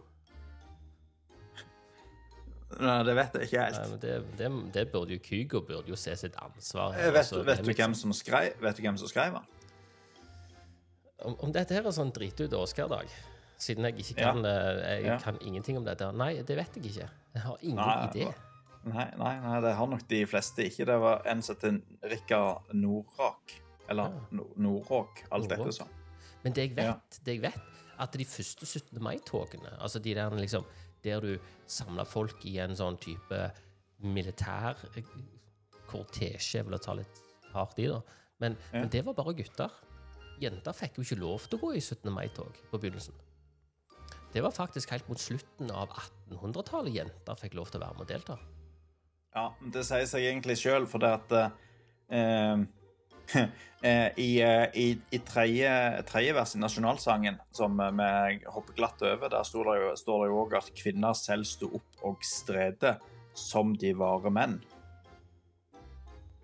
Nei, 2.81 3.03
det 3.07 3.15
vet 3.15 3.35
jeg 3.39 3.47
ikke 3.47 3.59
Nei, 3.61 3.67
helt. 3.71 3.91
men 3.91 4.01
det, 4.03 4.15
det, 4.39 4.49
det 4.75 4.85
burde 4.93 5.15
jo 5.15 5.21
Kygo 5.23 5.61
burde 5.63 5.93
jo 5.93 5.99
se 6.01 6.15
sitt 6.19 6.35
ansvar 6.43 6.93
Her, 6.97 7.13
Vet, 7.15 7.31
vet, 7.47 7.61
du 7.63 7.71
hvem 7.73 7.95
som 7.95 8.13
skrev, 8.17 8.57
vet 8.61 8.77
du 8.77 8.83
hvem 8.83 8.97
som 8.99 9.09
skrev 9.13 9.37
den? 9.37 9.45
Om, 11.25 11.37
om 11.47 11.53
dette 11.55 11.73
her 11.77 11.87
er 11.87 11.95
sånn 11.95 12.11
dritut 12.13 12.53
Oscar-dag, 12.59 13.09
siden 13.63 13.87
jeg 13.89 14.03
ikke 14.03 14.17
kan, 14.19 14.43
ja. 14.45 14.73
jeg 14.91 15.05
Ja. 15.07 15.19
kan 15.23 15.39
ingenting 15.41 15.79
om 15.79 15.85
dette 15.87 16.11
Nei, 16.13 16.43
det 16.43 16.57
vet 16.59 16.75
jeg 16.77 16.85
ikke. 16.91 17.07
Jeg 17.35 17.43
har 17.43 17.57
ingen 17.63 17.77
Nei, 17.77 18.09
idé. 18.11 18.35
Nei, 18.85 19.07
nei, 19.17 19.35
nei, 19.41 19.61
det 19.65 19.75
har 19.79 19.87
nok 19.89 20.03
de 20.09 20.25
fleste 20.29 20.65
ikke. 20.69 20.85
Det 20.87 20.97
var 21.01 21.23
en 21.31 21.41
som 21.43 21.57
het 21.57 21.83
Rikard 22.11 22.73
Nordrak. 22.75 23.55
Eller 23.89 24.05
Ja. 24.05 24.21
no 24.31 24.47
Nordråk, 24.57 25.25
alt 25.31 25.49
Nordråk. 25.49 25.59
dette 25.67 25.73
sånn. 25.79 25.89
Men 26.45 26.53
det 26.53 26.63
jeg 26.69 26.77
vet, 26.77 26.85
Ja. 26.85 26.99
det 27.25 27.35
jeg 27.35 27.41
vet 27.43 27.61
at 27.99 28.13
de 28.13 28.25
første 28.25 28.67
17. 28.67 29.01
mai-togene, 29.01 29.79
altså 29.81 30.01
de 30.03 30.15
der 30.15 30.31
liksom 30.31 30.65
Der 31.03 31.21
du 31.21 31.39
samla 31.67 32.05
folk 32.07 32.47
i 32.47 32.57
en 32.59 32.71
sånn 32.71 32.99
type 32.99 33.53
militær 34.03 34.75
kortesje, 34.75 35.05
kortesje, 35.87 36.65
jeg 36.65 36.81
ta 36.81 36.95
litt 36.95 37.21
hardt 37.53 37.79
i, 37.79 37.87
da. 37.87 38.01
Men, 38.41 38.57
Ja. 38.73 38.81
men 38.81 38.89
det 38.89 39.05
var 39.05 39.13
bare 39.13 39.35
gutter. 39.35 39.71
Jenter 40.41 40.73
fikk 40.73 40.95
jo 40.97 41.03
ikke 41.03 41.21
lov 41.21 41.41
til 41.47 41.59
å 41.59 41.61
gå 41.61 41.75
i 41.77 41.81
17. 41.81 42.11
mai-tog 42.11 42.55
på 42.73 42.81
begynnelsen. 42.81 43.13
Det 44.33 44.43
var 44.43 44.51
faktisk 44.51 44.89
helt 44.91 45.07
mot 45.09 45.19
slutten 45.19 45.71
av 45.71 45.91
1800-tallet 45.91 46.95
jenter 46.95 47.35
fikk 47.37 47.55
lov 47.55 47.71
til 47.71 47.81
å 47.81 47.85
være 47.87 47.93
med 47.99 48.01
og 48.01 48.09
delta. 48.09 48.39
Ja, 49.35 49.49
det 49.75 49.83
sier 49.87 50.07
seg 50.07 50.25
egentlig 50.29 50.57
sjøl, 50.61 50.85
for 50.87 51.03
det 51.03 51.11
at 51.17 51.33
eh, 52.15 52.61
eh, 53.83 54.09
I, 54.21 54.29
eh, 54.45 54.67
i, 54.79 54.85
i 55.11 55.19
tredje, 55.27 55.73
tredje 56.07 56.35
vers 56.37 56.55
i 56.55 56.61
nasjonalsangen, 56.63 57.41
som 57.55 57.81
eh, 57.83 57.91
vi 57.99 58.39
hopper 58.55 58.77
glatt 58.79 59.03
over, 59.03 59.33
der 59.33 59.43
står 59.49 59.71
det 59.73 59.81
jo- 59.83 59.97
står 60.05 60.23
det 60.25 60.29
jo 60.31 60.39
også 60.45 60.61
at 60.63 60.71
kvinner 60.79 61.19
selv 61.19 61.49
sto 61.51 61.73
opp 61.81 62.05
og 62.07 62.23
strede 62.27 62.95
som 63.35 63.73
de 63.75 63.91
vare 63.99 64.31
menn. 64.31 64.61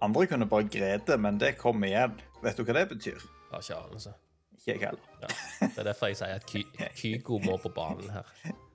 Andre 0.03 0.27
kunne 0.27 0.49
bare 0.49 0.67
grede, 0.73 1.19
men 1.21 1.39
det 1.39 1.59
kom 1.61 1.85
igjen. 1.85 2.17
Vet 2.43 2.57
du 2.57 2.65
hva 2.65 2.75
det 2.81 2.87
betyr? 2.97 3.21
Har 3.53 3.61
ikke 3.63 3.77
anelse. 3.77 4.15
Ikke 4.57 4.73
jeg 4.73 4.81
heller. 4.81 5.07
Ja. 5.21 5.29
Det 5.61 5.79
er 5.79 5.87
derfor 5.93 6.09
jeg 6.11 6.17
sier 6.17 6.41
at 6.41 6.95
Kygo 6.97 7.39
må 7.45 7.59
på 7.61 7.71
banen 7.77 8.11
her. 8.11 8.35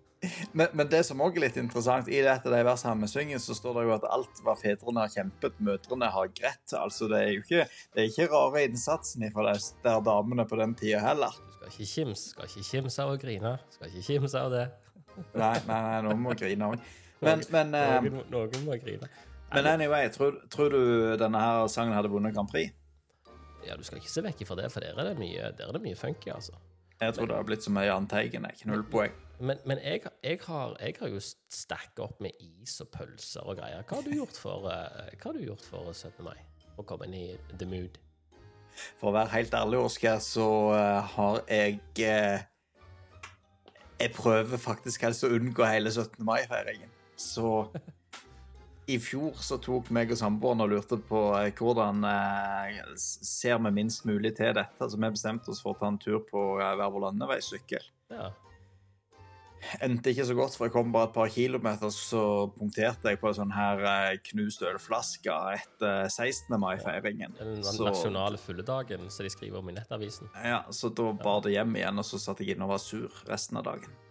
Men, 0.56 0.70
men 0.80 0.88
det 0.88 1.02
som 1.04 1.20
også 1.20 1.36
er 1.36 1.44
litt 1.44 1.58
interessant, 1.60 2.08
i 2.08 2.22
dette 2.24 2.48
de 2.52 2.60
versene 2.64 2.96
med 3.02 3.10
synger, 3.12 3.42
så 3.44 3.52
står 3.58 3.76
det 3.76 3.82
jo 3.90 3.94
at 3.98 4.06
alt 4.08 4.38
hva 4.46 4.54
fedrene 4.56 5.02
har 5.04 5.12
kjempet, 5.12 5.58
mødrene 5.68 6.08
har 6.14 6.30
grett. 6.32 6.76
Altså, 6.80 7.10
det 7.12 7.18
er 7.20 7.32
jo 7.34 7.42
ikke, 7.44 7.66
det 7.92 8.04
er 8.06 8.08
ikke 8.08 8.28
rare 8.32 8.62
innsatsen 8.70 9.26
fra 9.36 9.50
de 9.50 9.56
der 9.84 10.00
damene 10.08 10.46
på 10.48 10.60
den 10.62 10.76
tida 10.80 11.02
heller. 11.04 11.36
Du 11.44 11.58
skal 11.58 11.74
ikke 11.74 11.90
kimse, 11.92 12.30
skal 12.32 12.48
ikke 12.48 12.64
kimse 12.70 13.04
av 13.04 13.12
å 13.12 13.18
grine. 13.20 13.52
Skal 13.76 13.92
ikke 13.92 14.06
kimse 14.14 14.46
av 14.46 14.54
det. 14.56 14.64
Nei, 15.36 15.52
nei, 15.68 15.82
nei, 15.90 16.00
noen 16.08 16.24
må 16.24 16.38
grine 16.40 16.72
òg. 16.72 16.88
Men, 17.26 17.44
men, 17.52 17.76
noen, 17.76 18.08
Noen, 18.32 18.50
noen 18.56 18.66
må 18.70 18.80
grine. 18.80 19.12
men 19.52 19.70
anyway, 19.74 20.08
tror, 20.16 20.40
tror 20.52 20.72
du 20.72 20.80
denne 21.20 21.40
her 21.44 21.68
sangen 21.72 21.96
hadde 22.00 22.12
vunnet 22.16 22.36
Grand 22.36 22.52
Prix? 22.52 22.72
Ja, 23.68 23.76
du 23.76 23.84
skal 23.88 24.00
ikke 24.00 24.12
se 24.14 24.24
vekk 24.24 24.46
ifra 24.48 24.60
det, 24.60 24.70
for 24.72 24.84
der 24.88 24.96
er 25.04 25.12
det 25.12 25.20
mye, 25.20 25.52
der 25.58 25.68
er 25.68 25.76
det 25.76 25.84
mye 25.84 26.00
funky, 26.00 26.32
altså. 26.32 26.56
Jeg 27.01 27.16
tror 27.18 27.27
det 27.27 27.36
har 27.42 27.48
blitt 27.48 27.64
så 27.66 27.72
mye 27.75 27.88
Jahn 27.90 28.08
Teigen. 28.08 28.48
jeg. 28.48 28.68
Null 28.70 28.84
poeng. 28.88 29.12
Men, 29.40 29.60
men 29.68 29.80
jeg, 29.84 30.02
jeg, 30.24 30.40
har, 30.48 30.76
jeg 30.80 30.96
har 31.00 31.12
jo 31.12 31.20
stacka 31.20 32.06
opp 32.06 32.22
med 32.24 32.36
is 32.40 32.78
og 32.84 32.90
pølser 32.94 33.44
og 33.44 33.60
greier. 33.60 33.84
Hva 33.84 34.00
har 34.00 34.06
du 34.06 34.14
gjort 34.16 34.38
for, 34.40 34.70
eh, 34.72 35.32
du 35.36 35.42
gjort 35.44 35.66
for 35.68 35.92
17. 35.92 36.24
mai? 36.24 36.38
Å 36.80 36.84
komme 36.88 37.08
inn 37.10 37.18
i 37.18 37.26
the 37.60 37.68
mood? 37.68 38.00
For 39.00 39.12
å 39.12 39.16
være 39.16 39.34
helt 39.36 39.56
ærlig, 39.56 39.82
Oskar, 39.84 40.22
så 40.24 40.48
eh, 40.76 41.16
har 41.16 41.42
jeg 41.52 41.80
eh, 42.04 42.48
Jeg 44.00 44.12
prøver 44.16 44.60
faktisk 44.60 45.06
helst 45.08 45.24
å 45.24 45.32
unngå 45.32 45.68
hele 45.68 45.92
17. 45.92 46.20
mai-feiringen. 46.28 46.92
Så 47.20 47.68
i 48.92 48.98
fjor 49.02 49.40
så 49.42 49.58
tok 49.62 49.88
meg 49.96 50.12
og 50.14 50.20
samboeren 50.20 50.64
og 50.64 50.72
lurte 50.74 51.00
på 51.10 51.22
eh, 51.40 51.52
hvordan 51.56 52.04
eh, 52.08 52.82
ser 53.00 53.60
vi 53.68 53.76
minst 53.82 54.08
mulig 54.08 54.36
til 54.40 54.56
dette. 54.56 54.90
Så 54.90 54.96
vi 55.00 55.12
bestemte 55.12 55.52
oss 55.52 55.64
for 55.64 55.76
å 55.76 55.80
ta 55.80 55.92
en 55.92 56.00
tur 56.00 56.22
på 56.28 56.48
eh, 56.60 56.76
hver 56.80 56.92
vår 56.94 57.10
landeveissykkel. 57.10 57.92
Ja. 58.16 58.32
Endte 59.86 60.12
ikke 60.12 60.25
så 60.28 60.36
godt, 60.38 60.56
for 60.58 60.68
jeg 60.68 60.74
kom 60.75 60.92
bare 60.94 61.10
et 61.10 61.16
par 61.16 61.30
kilometer, 61.34 61.92
så 61.94 62.22
punkterte 62.56 63.12
jeg 63.12 63.20
på 63.22 63.30
en 63.30 63.38
sånn 63.40 63.54
her 63.56 63.84
eh, 63.90 64.18
knust 64.32 64.64
ølflaske 64.66 65.36
etter 65.56 66.10
16. 66.12 66.56
mai-feiringen. 66.62 67.36
Den 67.40 67.62
nasjonale 67.64 68.40
fulledagen 68.42 69.10
som 69.14 69.28
de 69.28 69.34
skriver 69.34 69.62
om 69.62 69.72
i 69.72 69.75
Nettavisen. 69.78 70.32
Ja, 70.44 70.64
så 70.70 70.92
da 70.94 71.12
bar 71.20 71.44
det 71.46 71.56
hjem 71.56 71.78
igjen, 71.80 72.01
og 72.01 72.08
så 72.08 72.22
satt 72.22 72.44
jeg 72.44 72.56
inne 72.56 72.68
og 72.68 72.75
var 72.75 72.84
sur 72.84 73.24
resten 73.30 73.62
av 73.62 73.68
dagen. 73.70 74.01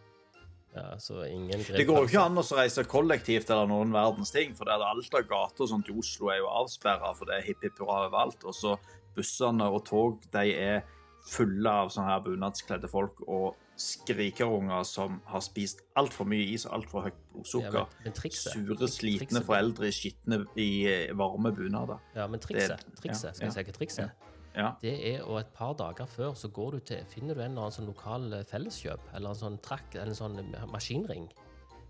Ja, 0.75 0.99
så 0.99 1.23
ingen 1.27 1.63
grep, 1.63 1.77
Det 1.77 1.87
går 1.87 2.01
jo 2.03 2.09
ikke 2.09 2.25
an 2.27 2.41
å 2.41 2.43
reise 2.59 2.83
kollektivt 2.91 3.51
eller 3.55 3.69
noen 3.71 3.93
verdens 3.95 4.35
ting, 4.35 4.57
for 4.59 4.67
det 4.67 4.75
er 4.75 4.89
alt 4.89 5.15
av 5.15 5.29
gater 5.31 5.67
og 5.67 5.71
sånt 5.71 5.91
i 5.93 5.95
Oslo 5.95 6.33
er 6.35 6.41
jo 6.41 6.51
avsperra, 6.51 7.13
for 7.15 7.31
det 7.31 7.37
er 7.39 7.47
hipp 7.47 7.63
hipp 7.63 7.79
hurra 7.79 8.09
overalt. 8.09 8.43
Og 8.43 8.57
så 8.59 8.75
bussene 9.15 9.69
og 9.71 9.85
tog, 9.87 10.25
de 10.35 10.51
er 10.51 10.83
fulle 11.31 11.71
av 11.71 11.93
sånne 11.95 12.11
her 12.11 12.25
bunadskledde 12.27 12.91
folk 12.91 13.23
og 13.25 13.55
skrikerunger 13.77 14.85
som 14.87 15.21
har 15.27 15.41
spist 15.45 15.81
altfor 15.99 16.27
mye 16.31 16.47
is 16.55 16.67
og 16.67 16.73
altfor 16.79 17.07
høyt 17.09 17.15
ja, 17.17 17.33
blodsukker. 17.35 17.73
men, 17.73 18.05
men 18.05 18.13
trikset 18.17 18.53
Sure, 18.55 18.89
slitne 18.89 19.27
trikset- 19.27 19.47
foreldre 19.49 19.89
i 19.89 19.95
skitne, 19.95 20.39
i 20.57 20.69
eh, 20.87 21.13
varme 21.17 21.53
bunader. 21.55 21.99
Ja, 22.15 22.27
men 22.27 22.41
trikset, 22.41 22.79
Det- 22.85 23.01
trikset 23.03 23.25
ja, 23.25 23.33
skal 23.33 23.51
jeg 23.51 23.67
ja. 23.67 23.73
si 23.73 23.79
trikset? 23.79 24.11
Ja. 24.55 24.69
Det 24.81 24.93
er 25.17 25.25
og 25.27 25.41
et 25.41 25.53
par 25.53 25.75
dager 25.75 26.07
før 26.07 26.33
så 26.39 26.49
går 26.53 26.71
du 26.73 26.79
til, 26.81 27.05
finner 27.11 27.35
du 27.35 27.41
en 27.41 27.51
eller 27.51 27.63
annen 27.67 27.73
sånn 27.75 27.87
lokal 27.91 28.33
eh, 28.33 28.45
felleskjøp, 28.45 29.01
eller 29.15 29.31
en 29.31 29.35
sånn 29.41 29.59
trakk, 29.61 29.95
eller 29.97 30.13
en 30.15 30.21
sånn 30.21 30.55
eh, 30.55 30.67
maskinring, 30.71 31.29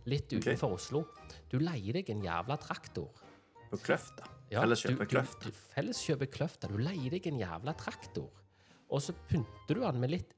litt 0.07 0.29
utenfor 0.33 0.70
utenfor 0.70 0.73
Oslo. 0.79 1.05
Du 1.51 1.59
leier 1.59 1.92
deg 1.92 2.09
en 2.11 2.23
jævla 2.23 2.57
traktor. 2.61 3.11
På 3.70 3.77
Kløfta. 3.77 4.25
Ja, 4.51 4.61
Felleskjøpet 4.62 4.99
du- 4.99 5.05
du- 5.05 5.12
Kløfta. 5.12 5.44
du- 5.44 5.53
Felleskjøpet 5.75 6.31
Kløfta. 6.33 6.68
Du 6.68 6.77
leier 6.79 7.11
deg 7.11 7.27
en 7.27 7.38
jævla 7.40 7.77
traktor, 7.77 8.31
og 8.90 9.01
så 9.01 9.12
pynter 9.29 9.75
du 9.75 9.81
den 9.81 10.01
med 10.01 10.11
litt 10.11 10.33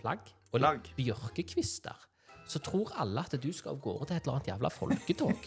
flagg 0.00 0.20
og 0.52 0.60
litt 0.60 0.90
bjørkekvister. 0.96 2.08
Så 2.48 2.60
tror 2.64 2.90
alle 3.00 3.20
at 3.24 3.36
du 3.40 3.50
skal 3.54 3.72
av 3.76 3.80
gårde 3.84 4.08
til 4.10 4.16
et 4.16 4.26
eller 4.26 4.38
annet 4.38 4.50
jævla 4.52 4.70
folketog. 4.74 5.46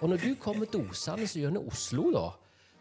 og 0.00 0.08
når 0.12 0.22
du 0.22 0.34
kommer 0.40 0.66
dosende 0.72 1.26
gjennom 1.28 1.66
Oslo, 1.68 2.10
da, 2.14 2.26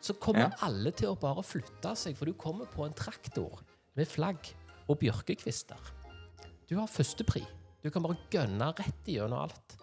så 0.02 0.14
kommer 0.22 0.48
Ja. 0.48 0.68
alle 0.68 0.92
til 0.92 1.10
å 1.10 1.20
bare 1.20 1.44
flytte 1.44 1.96
seg, 1.98 2.16
for 2.16 2.26
du 2.26 2.34
kommer 2.34 2.66
på 2.66 2.86
en 2.86 2.94
traktor 2.94 3.60
med 3.98 4.08
flagg 4.08 4.54
og 4.88 5.00
bjørkekvister. 5.00 5.80
Du 6.70 6.76
har 6.78 6.88
førstepri. 6.88 7.46
Du 7.84 7.90
kan 7.90 8.04
bare 8.04 8.18
gønne 8.32 8.74
rett 8.78 9.08
igjennom 9.08 9.40
alt. 9.48 9.78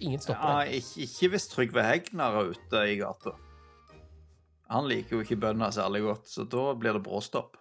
Ingen 0.00 0.20
stopper 0.20 0.42
Ja, 0.48 0.64
deg. 0.64 0.82
ikke, 0.82 1.02
ikke 1.06 1.30
hvis 1.30 1.48
Trygve 1.48 1.82
Hegnar 1.86 2.34
er 2.40 2.50
ute 2.50 2.80
i 2.90 2.96
gata. 2.98 3.32
Han 4.70 4.88
liker 4.88 5.16
jo 5.18 5.22
ikke 5.22 5.40
bønder 5.40 5.70
særlig 5.70 6.02
godt, 6.02 6.26
så 6.26 6.44
da 6.48 6.74
blir 6.74 6.92
det 6.96 7.02
bråstopp. 7.04 7.56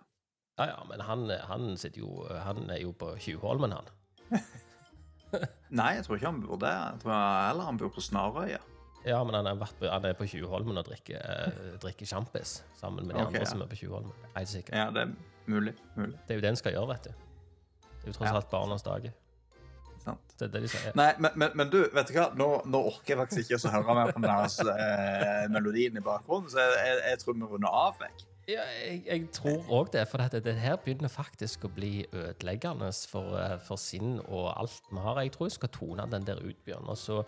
Ja, 0.58 0.68
ja, 0.70 0.84
men 0.90 1.02
han, 1.02 1.26
han 1.50 1.78
sitter 1.82 2.04
jo 2.04 2.28
Han 2.46 2.70
er 2.70 2.84
jo 2.84 2.92
på 2.94 3.16
Tjuvholmen, 3.18 3.74
han. 3.74 3.90
Nei, 5.80 5.96
jeg 5.98 6.06
tror 6.06 6.20
ikke 6.20 6.30
han 6.30 6.44
bor 6.44 6.60
der. 6.62 6.94
Jeg 6.94 7.02
tror 7.02 7.16
heller 7.18 7.70
han 7.72 7.80
bor 7.82 7.90
på 7.94 8.04
Snarøya. 8.06 8.62
Ja, 9.04 9.18
men 9.26 9.36
han 9.36 9.60
vært 9.60 9.82
han 9.90 10.06
er 10.08 10.14
på 10.16 10.28
Tjuvholmen 10.30 10.78
og 10.80 10.86
drikker, 10.88 11.18
eh, 11.20 11.74
drikker 11.82 12.08
sjampis 12.08 12.62
sammen 12.80 13.08
med 13.08 13.18
de 13.18 13.24
okay, 13.24 13.34
andre 13.34 13.42
ja. 13.42 13.50
som 13.50 13.66
er 13.66 13.72
på 13.72 13.80
Tjuvholmen. 13.82 14.14
Helt 14.38 14.52
sikkert. 14.52 14.78
Ja, 14.78 14.88
det 14.94 15.08
er 15.08 15.52
mulig. 15.52 15.74
Mulig. 15.98 16.16
Det 16.22 16.36
er 16.36 16.40
jo 16.40 16.46
det 16.46 16.54
en 16.54 16.62
skal 16.62 16.78
gjøre, 16.78 16.94
vet 16.94 17.10
du. 17.10 17.28
Det 17.84 18.06
er 18.06 18.14
jo 18.14 18.18
tross 18.20 18.30
Ja. 18.30 18.38
alt 18.38 18.50
barnas. 18.54 18.86
Sant. 20.04 20.34
Det 20.38 20.48
er 20.50 20.52
det 20.52 20.62
de 20.66 20.70
sier. 20.72 20.96
Nei, 21.00 21.14
men, 21.18 21.32
men, 21.40 21.54
men 21.56 21.70
du, 21.72 21.80
vet 21.96 22.10
du 22.10 22.14
hva? 22.18 22.28
Nå, 22.36 22.48
nå 22.68 22.80
orker 22.90 23.14
jeg 23.14 23.20
faktisk 23.22 23.54
ikke 23.54 23.70
å 23.70 23.74
høre 23.78 23.96
mer 23.96 24.12
på 24.12 24.20
den 24.20 24.28
der 24.28 24.74
eh, 24.76 25.46
melodien 25.52 26.00
i 26.00 26.04
bakgrunnen, 26.04 26.52
så 26.52 26.60
jeg, 26.60 26.74
jeg, 26.76 26.98
jeg 27.08 27.22
tror 27.22 27.38
vi 27.38 27.48
runder 27.54 27.78
av 27.84 28.00
vekk. 28.02 28.26
Ja, 28.50 28.64
jeg, 28.84 29.04
jeg 29.08 29.28
tror 29.32 29.62
òg 29.72 29.92
det, 29.94 30.02
for 30.12 30.20
dette, 30.20 30.42
det 30.44 30.56
her 30.60 30.76
begynner 30.84 31.12
faktisk 31.12 31.64
å 31.64 31.72
bli 31.72 32.04
ødeleggende 32.12 32.90
for, 33.08 33.38
eh, 33.40 33.56
for 33.64 33.80
sinn 33.80 34.18
og 34.26 34.50
alt 34.58 34.90
vi 34.92 35.00
har. 35.06 35.22
Jeg 35.24 35.32
tror 35.36 35.48
jeg 35.48 35.56
skal 35.60 35.72
tone 35.78 36.08
den 36.12 36.26
der 36.28 36.42
ut, 36.44 36.60
Bjørn. 36.68 36.90
Og 36.92 36.98
så, 37.00 37.22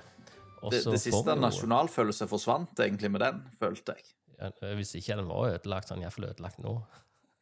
og 0.61 0.71
Det, 0.73 0.81
så 0.83 0.91
det 0.91 0.99
siste 1.05 1.31
jo- 1.31 1.39
nasjonalfølelse 1.39 2.27
forsvant 2.27 2.75
egentlig 2.83 3.11
med 3.11 3.21
den, 3.23 3.41
følte 3.61 3.95
jeg. 3.95 4.03
Ja, 4.41 4.49
Hvis 4.75 4.91
ikke 4.99 5.15
den 5.21 5.27
var 5.31 5.53
ødelagt, 5.53 5.87
så 5.87 5.93
er 5.93 6.01
den 6.01 6.03
iallfall 6.09 6.27
ødelagt 6.33 6.59
nå. 6.59 6.75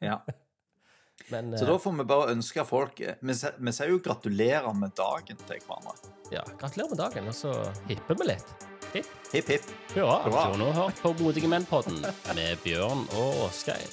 Ja. 0.06 0.20
Men 1.32 1.54
Så 1.58 1.64
eh, 1.64 1.70
da 1.72 1.78
får 1.82 1.98
vi 1.98 2.04
bare 2.10 2.32
ønske 2.34 2.66
folk 2.68 2.98
sier 2.98 3.58
vi 3.62 3.72
sier 3.74 3.90
jo 3.90 4.00
gratulerer 4.06 4.74
med 4.78 4.94
dagen 4.98 5.38
til 5.48 5.60
hverandre. 5.66 6.14
ja, 6.34 6.42
gratulerer 6.60 6.90
med 6.94 6.98
dagen, 7.02 7.28
og 7.28 7.34
så 7.38 7.54
hipper 7.88 8.18
vi 8.22 8.30
litt. 8.34 8.54
Hipp, 8.94 9.50
hipp. 9.50 9.62
Ja, 9.96 10.22
du 10.26 10.32
har 10.36 10.58
nå 10.58 10.72
hørt 10.78 11.00
på 11.02 11.14
Modige 11.18 11.50
menn-podden 11.50 12.04
med 12.38 12.60
Bjørn 12.62 13.08
og 13.18 13.48
Åsgeir. 13.48 13.88